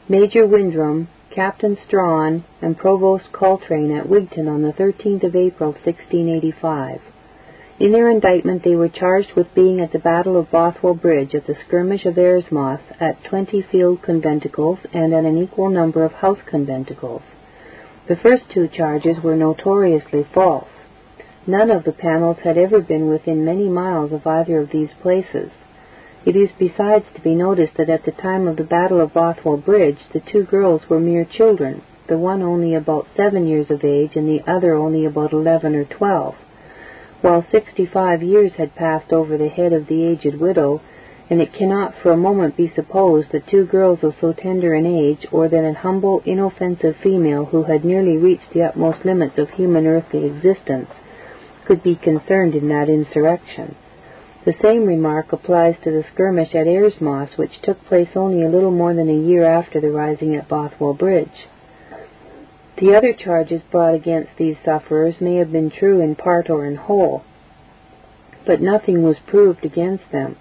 [0.07, 1.07] Major Windram,
[1.37, 6.99] Captain Strahan, and Provost Coltrane at Wigton on the 13th of April, 1685.
[7.79, 11.45] In their indictment they were charged with being at the Battle of Bothwell Bridge, at
[11.45, 16.39] the skirmish of Airsmoss, at twenty field conventicles, and at an equal number of house
[16.49, 17.21] conventicles.
[18.07, 20.71] The first two charges were notoriously false.
[21.45, 25.51] None of the panels had ever been within many miles of either of these places.
[26.27, 29.55] It is besides to be noticed that at the time of the Battle of Bothwell
[29.55, 34.17] Bridge the two girls were mere children, the one only about seven years of age
[34.17, 36.35] and the other only about eleven or twelve,
[37.21, 40.81] while sixty-five years had passed over the head of the aged widow,
[41.29, 44.85] and it cannot for a moment be supposed that two girls of so tender an
[44.85, 49.49] age, or that an humble, inoffensive female who had nearly reached the utmost limits of
[49.51, 50.89] human earthly existence,
[51.63, 53.75] could be concerned in that insurrection.
[54.47, 58.71] The same remark applies to the skirmish at Airsmoss, which took place only a little
[58.71, 61.49] more than a year after the rising at Bothwell Bridge.
[62.77, 66.77] The other charges brought against these sufferers may have been true in part or in
[66.77, 67.23] whole,
[68.45, 70.37] but nothing was proved against them.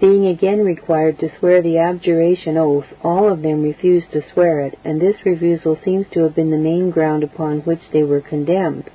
[0.00, 4.78] Being again required to swear the abjuration oath, all of them refused to swear it,
[4.84, 8.88] and this refusal seems to have been the main ground upon which they were condemned.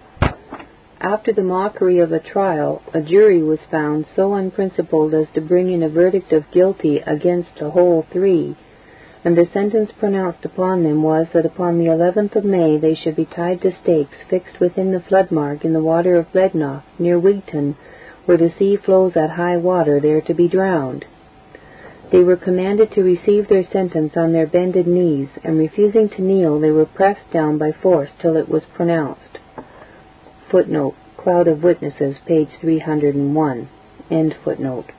[1.03, 5.72] After the mockery of a trial, a jury was found so unprincipled as to bring
[5.72, 8.56] in a verdict of guilty against a whole three,
[9.26, 13.15] and the sentence pronounced upon them was that upon the 11th of May they should
[13.15, 17.19] be tied to stakes fixed within the flood mark in the water of Blednoch, near
[17.19, 17.73] Wigton,
[18.26, 21.06] where the sea flows at high water, there to be drowned.
[22.11, 26.60] They were commanded to receive their sentence on their bended knees, and refusing to kneel,
[26.60, 29.31] they were pressed down by force till it was pronounced.
[30.52, 33.69] Footnote, Cloud of Witnesses, page 301.
[34.10, 34.91] End footnote.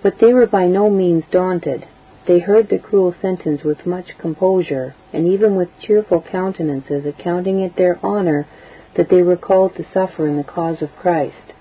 [0.00, 1.88] But they were by no means daunted.
[2.28, 7.74] They heard the cruel sentence with much composure, and even with cheerful countenances, accounting it
[7.74, 8.46] their honor
[8.96, 11.52] that they were called to suffer in the cause of Christ.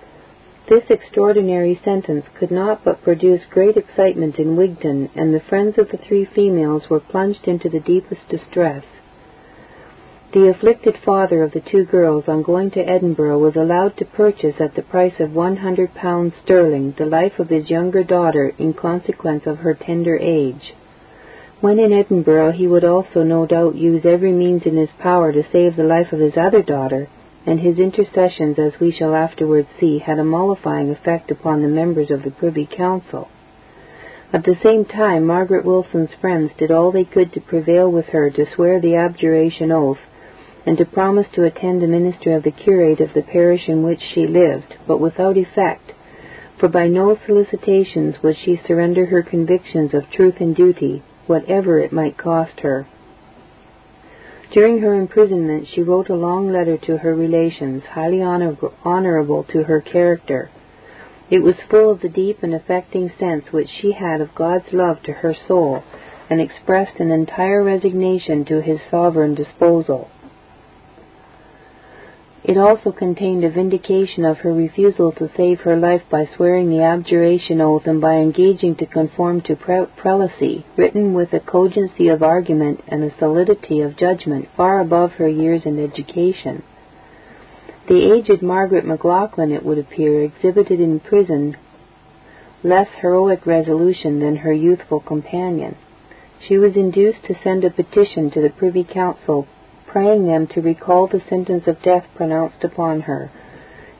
[0.69, 5.89] This extraordinary sentence could not but produce great excitement in Wigton, and the friends of
[5.89, 8.83] the three females were plunged into the deepest distress.
[10.31, 14.53] The afflicted father of the two girls, on going to Edinburgh, was allowed to purchase
[14.61, 18.75] at the price of one hundred pounds sterling the life of his younger daughter in
[18.75, 20.75] consequence of her tender age.
[21.61, 25.51] When in Edinburgh he would also no doubt use every means in his power to
[25.51, 27.07] save the life of his other daughter,
[27.47, 32.11] and his intercessions, as we shall afterwards see, had a mollifying effect upon the members
[32.11, 33.29] of the Privy Council.
[34.31, 38.29] At the same time Margaret Wilson's friends did all they could to prevail with her
[38.29, 39.97] to swear the abjuration oath
[40.65, 44.01] and to promise to attend the ministry of the curate of the parish in which
[44.13, 45.91] she lived, but without effect,
[46.59, 51.93] for by no solicitations would she surrender her convictions of truth and duty, whatever it
[51.93, 52.85] might cost her.
[54.51, 59.79] During her imprisonment she wrote a long letter to her relations, highly honorable to her
[59.79, 60.49] character.
[61.29, 65.03] It was full of the deep and affecting sense which she had of God's love
[65.03, 65.83] to her soul,
[66.29, 70.09] and expressed an entire resignation to his sovereign disposal.
[72.43, 76.81] It also contained a vindication of her refusal to save her life by swearing the
[76.81, 82.23] abjuration oath and by engaging to conform to pre- prelacy, written with a cogency of
[82.23, 86.63] argument and a solidity of judgment far above her years and education.
[87.87, 91.57] The aged Margaret McLaughlin, it would appear, exhibited in prison
[92.63, 95.75] less heroic resolution than her youthful companion.
[96.47, 99.47] She was induced to send a petition to the Privy Council
[99.91, 103.31] praying them to recall the sentence of death pronounced upon her,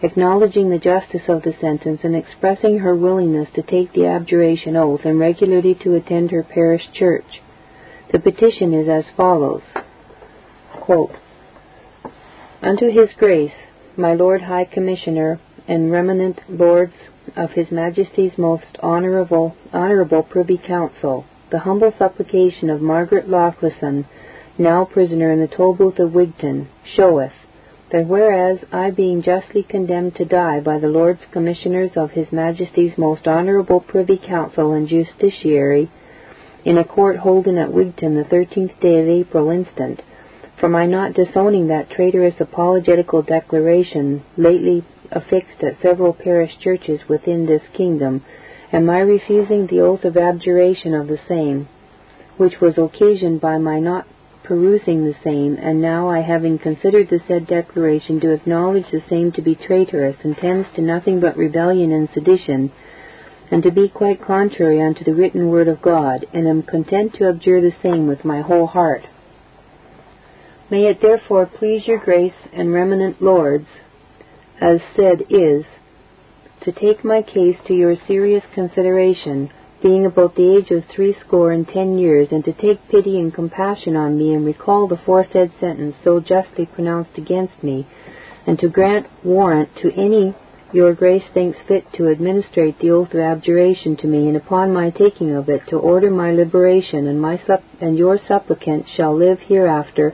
[0.02, 5.02] acknowledging the justice of the sentence and expressing her willingness to take the abjuration oath
[5.04, 7.26] and regularly to attend her parish church.
[8.12, 9.62] The petition is as follows
[10.82, 11.12] Quote,
[12.62, 13.52] Unto His Grace,
[13.98, 16.94] my Lord High Commissioner, and remanent Lords
[17.36, 24.06] of His Majesty's most honourable, honourable Privy Council, the humble supplication of Margaret Lauchlison,
[24.60, 27.32] now prisoner in the Tolbooth of Wigton, showeth
[27.92, 32.98] that whereas I being justly condemned to die by the Lords Commissioners of His Majesty's
[32.98, 35.90] most honourable Privy Council and Justiciary,
[36.66, 40.02] in a court holden at Wigton the thirteenth day of April instant,
[40.60, 47.46] for my not disowning that traitorous apologetical declaration lately affixed at several parish churches within
[47.46, 48.24] this kingdom,
[48.72, 51.68] and my refusing the oath of abjuration of the same,
[52.38, 54.06] which was occasioned by my not
[54.50, 59.32] perusing the same, and now I having considered the said declaration do acknowledge the same
[59.34, 62.72] to be traitorous, and tends to nothing but rebellion and sedition,
[63.52, 67.30] and to be quite contrary unto the written word of God, and am content to
[67.30, 69.04] abjure the same with my whole heart.
[70.72, 73.68] May it therefore please your grace and remanent lords,
[74.60, 75.64] as said is,
[76.64, 79.52] to take my case to your serious consideration,
[79.82, 83.96] being about the age of threescore and ten years, and to take pity and compassion
[83.96, 87.88] on me, and recall the foresaid sentence so justly pronounced against me,
[88.46, 90.36] and to grant warrant to any
[90.72, 94.90] your grace thinks fit to administrate the oath of abjuration to me, and upon my
[94.92, 97.42] taking of it to order my liberation, and my
[97.82, 100.14] and your supplicant shall live hereafter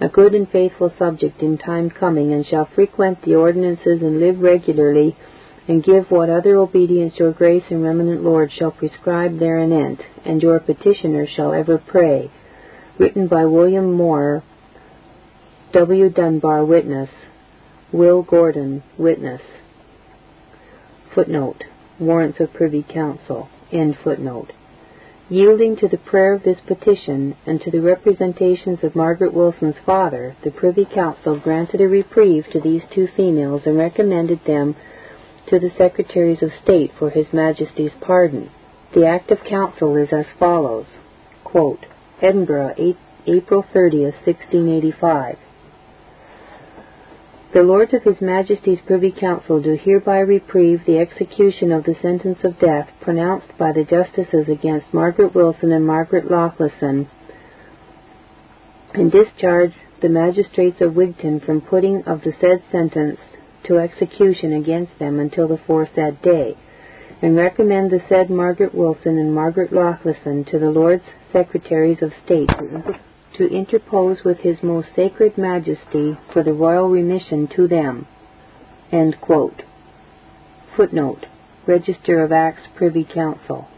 [0.00, 4.38] a good and faithful subject in time coming, and shall frequent the ordinances and live
[4.38, 5.16] regularly
[5.68, 10.58] and give what other obedience your grace and remnant Lord shall prescribe thereanent, and your
[10.58, 12.30] petitioner shall ever pray.
[12.98, 14.42] Written by William Moore,
[15.72, 16.08] W.
[16.08, 17.10] Dunbar, witness.
[17.92, 19.42] Will Gordon, witness.
[21.14, 21.62] Footnote.
[22.00, 23.50] Warrants of Privy Council.
[23.70, 24.52] End footnote.
[25.28, 30.34] Yielding to the prayer of this petition and to the representations of Margaret Wilson's father,
[30.42, 34.74] the Privy Council granted a reprieve to these two females and recommended them
[35.50, 38.50] to the Secretaries of State for His Majesty's pardon.
[38.94, 40.86] The Act of Council is as follows.
[41.44, 41.86] Quote,
[42.20, 42.96] Edinburgh, 8,
[43.26, 45.36] April 30th, 1685.
[47.54, 52.38] The Lords of His Majesty's Privy Council do hereby reprieve the execution of the sentence
[52.44, 57.08] of death pronounced by the Justices against Margaret Wilson and Margaret Lauchlison,
[58.92, 59.72] and discharge
[60.02, 63.18] the magistrates of Wigton from putting of the said sentence
[63.68, 66.56] to execution against them until the foresaid day,
[67.22, 72.50] and recommend the said Margaret Wilson and Margaret Lauchlison to the Lords Secretaries of State
[73.36, 78.06] to interpose with His Most Sacred Majesty for the royal remission to them.
[80.76, 81.26] Footnote.
[81.66, 83.68] Register of Acts Privy Council.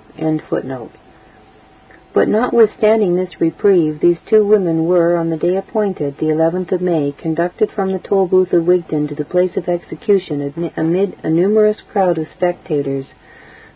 [2.13, 6.81] But notwithstanding this reprieve, these two women were, on the day appointed, the 11th of
[6.81, 11.81] May, conducted from the Tolbooth of Wigton to the place of execution amid a numerous
[11.93, 13.07] crowd of spectators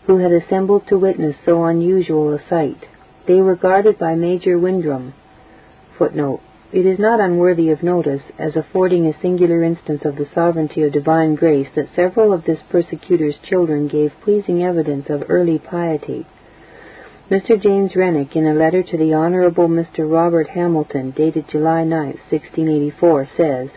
[0.05, 2.85] who had assembled to witness so unusual a sight.
[3.25, 5.13] They were guarded by Major Windrum.
[5.97, 6.41] Footnote.
[6.73, 10.91] It is not unworthy of notice, as affording a singular instance of the sovereignty of
[10.91, 16.25] divine grace, that several of this persecutor's children gave pleasing evidence of early piety.
[17.27, 17.59] Mr.
[17.59, 20.07] James Renwick, in a letter to the Honourable Mr.
[20.07, 23.69] Robert Hamilton, dated July 9, 1684, says,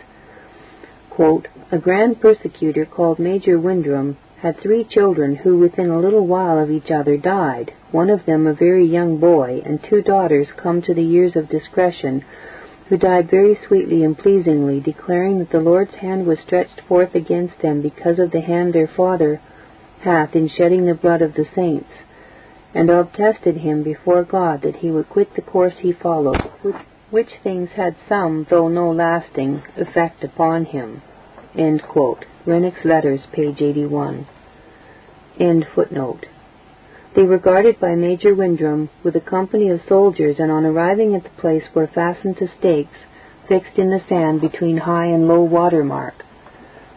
[1.71, 6.69] A grand persecutor called Major Windrum had three children who within a little while of
[6.69, 10.93] each other died, one of them a very young boy, and two daughters come to
[10.93, 12.23] the years of discretion,
[12.87, 17.59] who died very sweetly and pleasingly, declaring that the Lord's hand was stretched forth against
[17.63, 19.41] them because of the hand their father
[20.01, 21.89] hath in shedding the blood of the saints
[22.73, 26.41] and obtested him before God that he would quit the course he followed,
[27.09, 31.01] which things had some, though no lasting, effect upon him.
[31.55, 32.25] End quote.
[32.45, 34.27] Renwick's Letters, page 81.
[35.39, 36.25] End footnote.
[37.15, 41.23] They were guarded by Major Windrum with a company of soldiers, and on arriving at
[41.23, 42.97] the place were fastened to stakes
[43.49, 46.23] fixed in the sand between high and low water mark.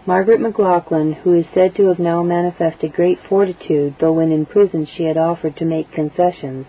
[0.05, 4.85] Margaret McLoughlin, who is said to have now manifested great fortitude, though when in prison
[4.85, 6.67] she had offered to make concessions,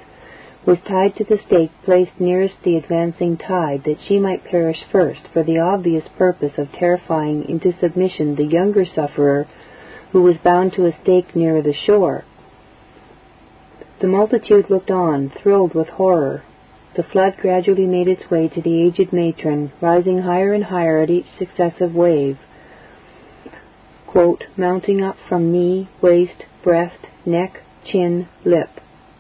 [0.68, 5.22] was tied to the stake placed nearest the advancing tide, that she might perish first,
[5.34, 9.47] for the obvious purpose of terrifying into submission the younger sufferer,
[10.11, 12.23] who was bound to a stake nearer the shore.
[13.99, 16.43] The multitude looked on, thrilled with horror.
[16.95, 21.10] The flood gradually made its way to the aged matron, rising higher and higher at
[21.10, 22.38] each successive wave,
[24.14, 28.69] quote, mounting up from knee, waist, breast, neck, chin, lip,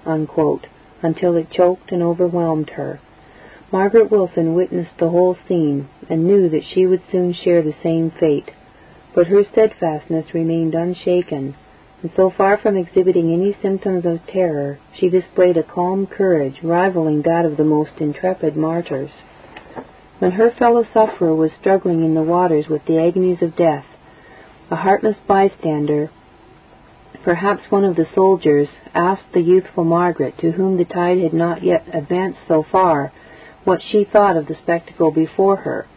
[0.05, 0.67] unquote,
[1.01, 2.99] until it choked and overwhelmed her.
[3.71, 8.11] Margaret Wilson witnessed the whole scene and knew that she would soon share the same
[8.19, 8.51] fate,
[9.15, 11.55] but her steadfastness remained unshaken,
[12.03, 17.23] and so far from exhibiting any symptoms of terror, she displayed a calm courage rivaling
[17.23, 19.09] that of the most intrepid martyrs.
[20.19, 23.85] When her fellow sufferer was struggling in the waters with the agonies of death,
[24.71, 26.09] a heartless bystander
[27.23, 31.63] Perhaps one of the soldiers asked the youthful Margaret, to whom the tide had not
[31.63, 33.13] yet advanced so far,
[33.63, 35.87] what she thought of the spectacle before her.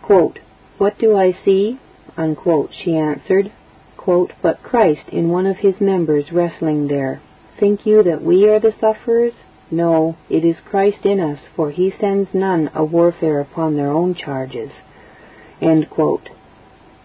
[0.00, 0.38] Quote,
[0.78, 1.80] what do I see?
[2.16, 3.50] Unquote, she answered,
[3.96, 7.20] quote, but Christ in one of his members wrestling there.
[7.58, 9.32] Think you that we are the sufferers?
[9.72, 14.14] No, it is Christ in us, for he sends none a warfare upon their own
[14.14, 14.70] charges.
[15.60, 16.28] End quote.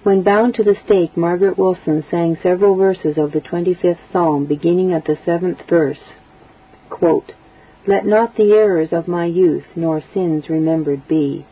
[0.04, 4.94] When bound to the stake, Margaret Wilson sang several verses of the 25th Psalm, beginning
[4.94, 6.00] at the seventh verse.
[6.90, 7.34] Quote,
[7.86, 11.46] Let not the errors of my youth nor sins remembered be.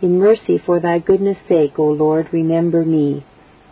[0.00, 3.26] In mercy for thy goodness' sake, O Lord, remember me.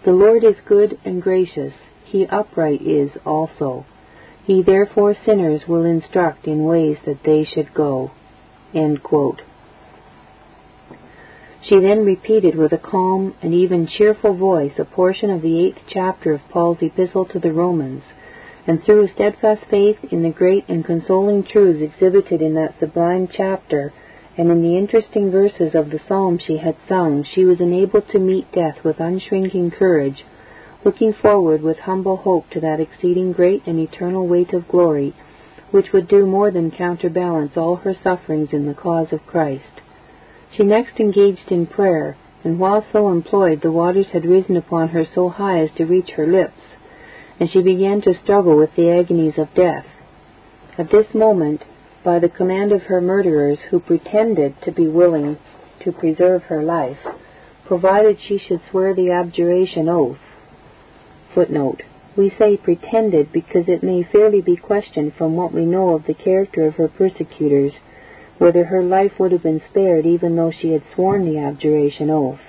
[0.04, 1.72] The Lord is good and gracious,
[2.04, 3.86] he upright is also.
[4.44, 8.10] He therefore sinners will instruct in ways that they should go.
[8.74, 9.40] End quote.
[11.68, 15.80] She then repeated with a calm and even cheerful voice a portion of the eighth
[15.86, 18.02] chapter of Paul's Epistle to the Romans,
[18.66, 23.92] and through steadfast faith in the great and consoling truths exhibited in that sublime chapter,
[24.38, 28.18] and in the interesting verses of the psalm she had sung, she was enabled to
[28.18, 30.24] meet death with unshrinking courage,
[30.86, 35.12] looking forward with humble hope to that exceeding great and eternal weight of glory,
[35.70, 39.77] which would do more than counterbalance all her sufferings in the cause of Christ.
[40.56, 45.04] She next engaged in prayer, and while so employed the waters had risen upon her
[45.04, 46.60] so high as to reach her lips,
[47.38, 49.86] and she began to struggle with the agonies of death.
[50.76, 51.62] At this moment,
[52.02, 55.36] by the command of her murderers, who pretended to be willing
[55.80, 56.98] to preserve her life,
[57.66, 60.18] provided she should swear the abjuration oath.
[61.34, 61.82] Footnote.
[62.16, 66.14] We say pretended because it may fairly be questioned from what we know of the
[66.14, 67.72] character of her persecutors
[68.38, 72.40] whether her life would have been spared even though she had sworn the abjuration oath.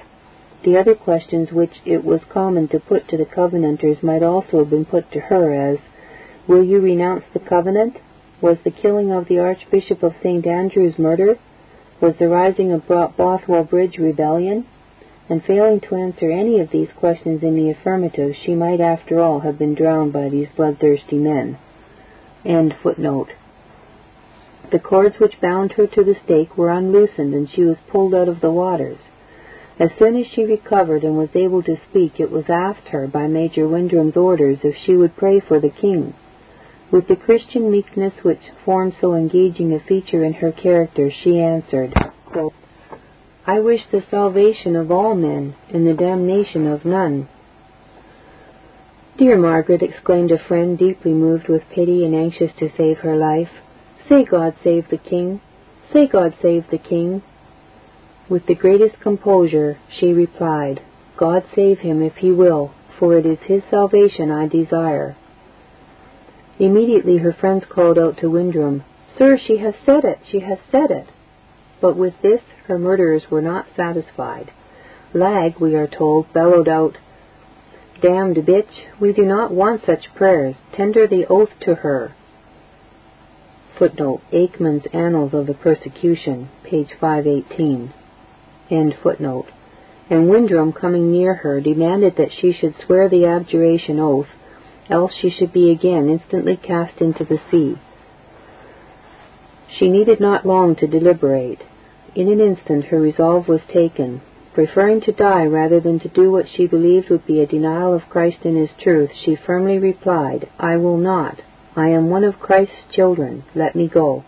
[0.64, 4.70] The other questions which it was common to put to the Covenanters might also have
[4.70, 5.80] been put to her as,
[6.48, 7.98] Will you renounce the covenant?
[8.42, 10.46] Was the killing of the Archbishop of St.
[10.46, 11.38] Andrews murder?
[12.02, 14.66] Was the rising of Bothwell Bridge rebellion?
[15.30, 19.42] And failing to answer any of these questions in the affirmative, she might after all
[19.42, 21.58] have been drowned by these bloodthirsty men.
[22.44, 23.30] End footnote.
[24.72, 28.28] The cords which bound her to the stake were unloosened, and she was pulled out
[28.28, 29.00] of the waters.
[29.80, 33.28] As soon as she recovered and was able to speak, it was asked her, by
[33.28, 36.14] Major Windram's orders, if she would pray for the king.
[36.92, 41.94] With the Christian meekness which formed so engaging a feature in her character, she answered,
[43.48, 47.28] I wish the salvation of all men and the damnation of none.
[49.18, 53.50] Dear Margaret, exclaimed a friend, deeply moved with pity and anxious to save her life,
[54.10, 55.40] Say God save the King!
[55.94, 57.22] Say God save the King!
[58.28, 60.82] With the greatest composure she replied,
[61.16, 65.16] God save him if he will, for it is his salvation I desire.
[66.58, 68.84] Immediately her friends called out to Windrum,
[69.16, 71.08] Sir, she has said it, she has said it.
[71.80, 74.52] But with this her murderers were not satisfied.
[75.14, 76.98] Lag, we are told, bellowed out,
[78.02, 80.56] Damned bitch, we do not want such prayers.
[80.74, 82.16] Tender the oath to her.
[83.80, 87.94] Footnote, Aikman's Annals of the Persecution, page 518.
[88.70, 89.46] End footnote.
[90.10, 94.28] And Windrum, coming near her, demanded that she should swear the abjuration oath,
[94.90, 97.80] else she should be again instantly cast into the sea.
[99.78, 101.62] She needed not long to deliberate.
[102.16, 104.20] In an instant her resolve was taken.
[104.54, 108.10] Preferring to die rather than to do what she believed would be a denial of
[108.10, 111.40] Christ and his truth, she firmly replied, I will not.
[111.80, 113.46] I am one of Christ's children.
[113.56, 114.26] Let me go.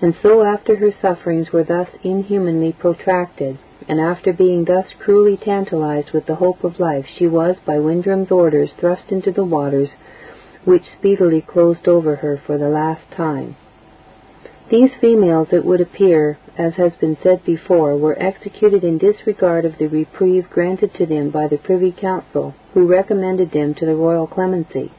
[0.00, 6.12] And so after her sufferings were thus inhumanly protracted, and after being thus cruelly tantalized
[6.12, 9.90] with the hope of life, she was, by Windham's orders, thrust into the waters,
[10.64, 13.56] which speedily closed over her for the last time.
[14.70, 19.78] These females, it would appear, as has been said before, were executed in disregard of
[19.78, 24.26] the reprieve granted to them by the Privy Council, who recommended them to the royal
[24.26, 24.92] clemency.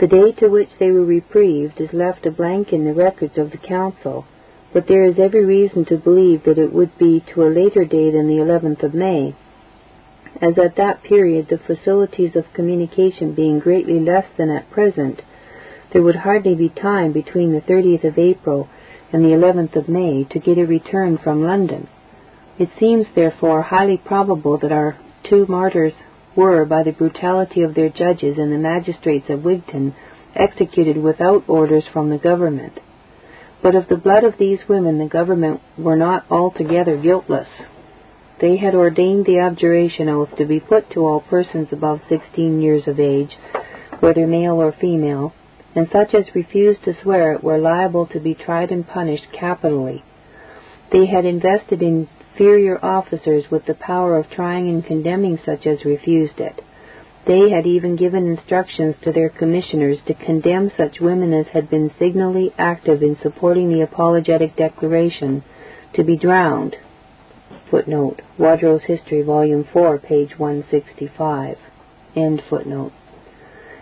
[0.00, 3.52] The day to which they were reprieved is left a blank in the records of
[3.52, 4.24] the Council,
[4.72, 8.10] but there is every reason to believe that it would be to a later day
[8.10, 9.34] than the 11th of May,
[10.42, 15.22] as at that period the facilities of communication being greatly less than at present,
[15.92, 18.68] there would hardly be time between the 30th of April
[19.12, 21.86] and the 11th of May to get a return from London.
[22.58, 25.92] It seems, therefore, highly probable that our two martyrs
[26.36, 29.94] were, by the brutality of their judges and the magistrates of Wigton,
[30.34, 32.78] executed without orders from the government.
[33.62, 37.48] But of the blood of these women the government were not altogether guiltless.
[38.40, 42.82] They had ordained the abjuration oath to be put to all persons above sixteen years
[42.86, 43.30] of age,
[44.00, 45.32] whether male or female,
[45.74, 50.04] and such as refused to swear it were liable to be tried and punished capitally.
[50.92, 51.80] They had invested
[52.34, 56.60] inferior officers with the power of trying and condemning such as refused it.
[57.26, 61.92] They had even given instructions to their commissioners to condemn such women as had been
[61.96, 65.44] signally active in supporting the apologetic declaration
[65.94, 66.74] to be drowned.
[67.70, 71.56] Footnote: Wodrow's History, Volume 4, page 165.
[72.16, 72.92] End footnote.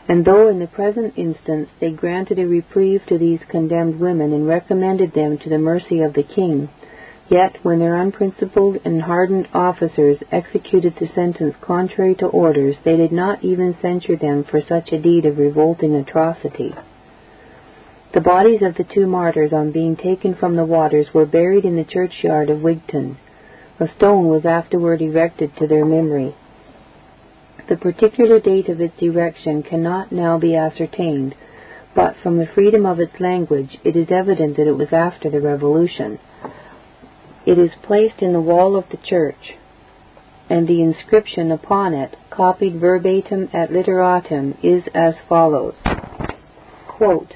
[0.08, 4.46] And though in the present instance they granted a reprieve to these condemned women and
[4.46, 6.68] recommended them to the mercy of the king,
[7.32, 13.10] yet when their unprincipled and hardened officers executed the sentence contrary to orders, they did
[13.10, 16.74] not even censure them for such a deed of revolting atrocity.
[18.12, 21.76] The bodies of the two martyrs, on being taken from the waters, were buried in
[21.76, 23.16] the churchyard of Wigton.
[23.80, 26.34] A stone was afterward erected to their memory.
[27.70, 31.34] The particular date of its erection cannot now be ascertained,
[31.94, 35.40] but from the freedom of its language it is evident that it was after the
[35.40, 36.18] Revolution.
[37.44, 39.54] It is placed in the wall of the church,
[40.48, 45.74] and the inscription upon it, copied verbatim et literatim, is as follows:
[46.86, 47.34] quote,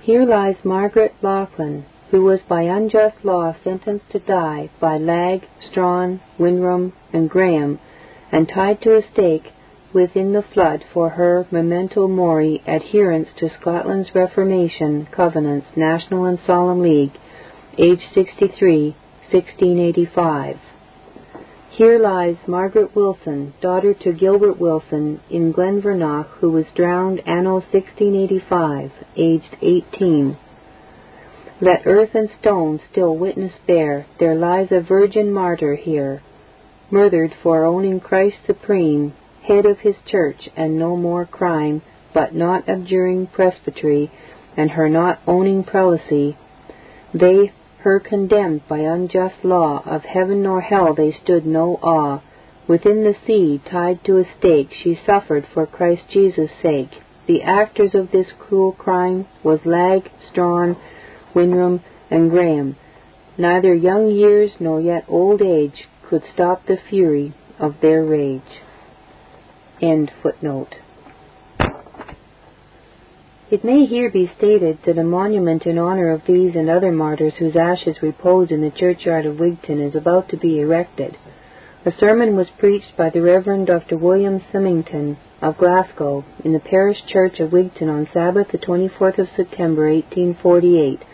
[0.00, 6.20] Here lies Margaret Lauchlan, who was by unjust law sentenced to die by Lag, Strawn,
[6.38, 7.80] Windham, and Graham
[8.30, 9.52] and tied to a stake
[9.92, 16.82] within the flood for her memento mori adherence to Scotland's Reformation Covenants National and Solemn
[16.82, 17.12] League,
[17.78, 18.94] age 63,
[19.32, 20.56] 1685.
[21.70, 28.92] Here lies Margaret Wilson, daughter to Gilbert Wilson, in Glenvernock, who was drowned anno 1685,
[29.16, 30.38] aged 18.
[31.60, 36.22] Let earth and stone still witness bear, there lies a virgin martyr here,
[36.90, 39.12] murdered for owning Christ supreme,
[39.42, 41.82] head of his church, and no more crime,
[42.14, 44.10] but not abjuring presbytery,
[44.56, 46.36] and her not owning prelacy,
[47.12, 47.52] they
[47.86, 52.20] her condemned by unjust law, of heaven nor hell they stood no awe.
[52.66, 56.90] Within the sea, tied to a stake, she suffered for Christ Jesus' sake.
[57.28, 60.76] The actors of this cruel crime was Lag, Strawn,
[61.32, 61.80] Windham,
[62.10, 62.74] and Graham.
[63.38, 68.62] Neither young years nor yet old age could stop the fury of their rage.
[69.80, 70.74] End footnote.
[73.48, 77.34] It may here be stated that a monument in honor of these and other martyrs
[77.36, 81.16] whose ashes repose in the churchyard of Wigton is about to be erected.
[81.84, 83.96] A sermon was preached by the Reverend Dr.
[83.96, 89.28] William Symington of Glasgow in the parish church of Wigton on Sabbath the 24th of
[89.36, 91.04] September 1848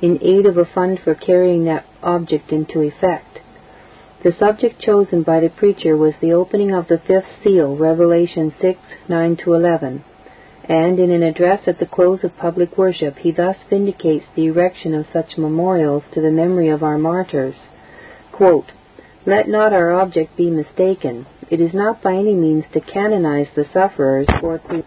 [0.00, 3.40] in aid of a fund for carrying that object into effect.
[4.22, 8.78] The subject chosen by the preacher was the opening of the fifth seal, Revelation 6,
[9.10, 10.02] 9-11,
[10.68, 14.94] and in an address at the close of public worship he thus vindicates the erection
[14.94, 17.54] of such memorials to the memory of our martyrs.
[18.32, 18.72] Quote,
[19.26, 21.26] Let not our object be mistaken.
[21.50, 24.84] It is not by any means to canonize the sufferers or to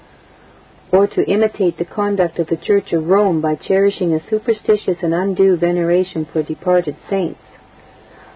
[0.92, 5.14] or to imitate the conduct of the Church of Rome by cherishing a superstitious and
[5.14, 7.42] undue veneration for departed saints.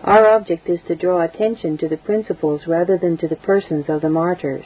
[0.04, 4.02] Our object is to draw attention to the principles rather than to the persons of
[4.02, 4.66] the martyrs.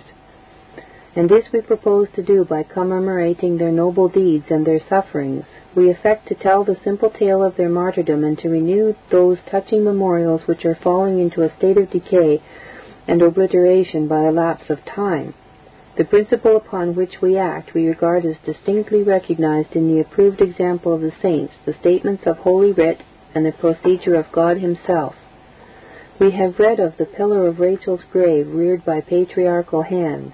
[1.18, 5.90] And this we propose to do by commemorating their noble deeds and their sufferings, we
[5.90, 10.42] affect to tell the simple tale of their martyrdom and to renew those touching memorials
[10.46, 12.42] which are falling into a state of decay
[13.08, 15.34] and obliteration by a lapse of time.
[15.98, 20.94] The principle upon which we act we regard as distinctly recognized in the approved example
[20.94, 23.02] of the saints, the statements of Holy Writ,
[23.34, 25.16] and the procedure of God Himself.
[26.20, 30.34] We have read of the pillar of Rachel's grave reared by patriarchal hands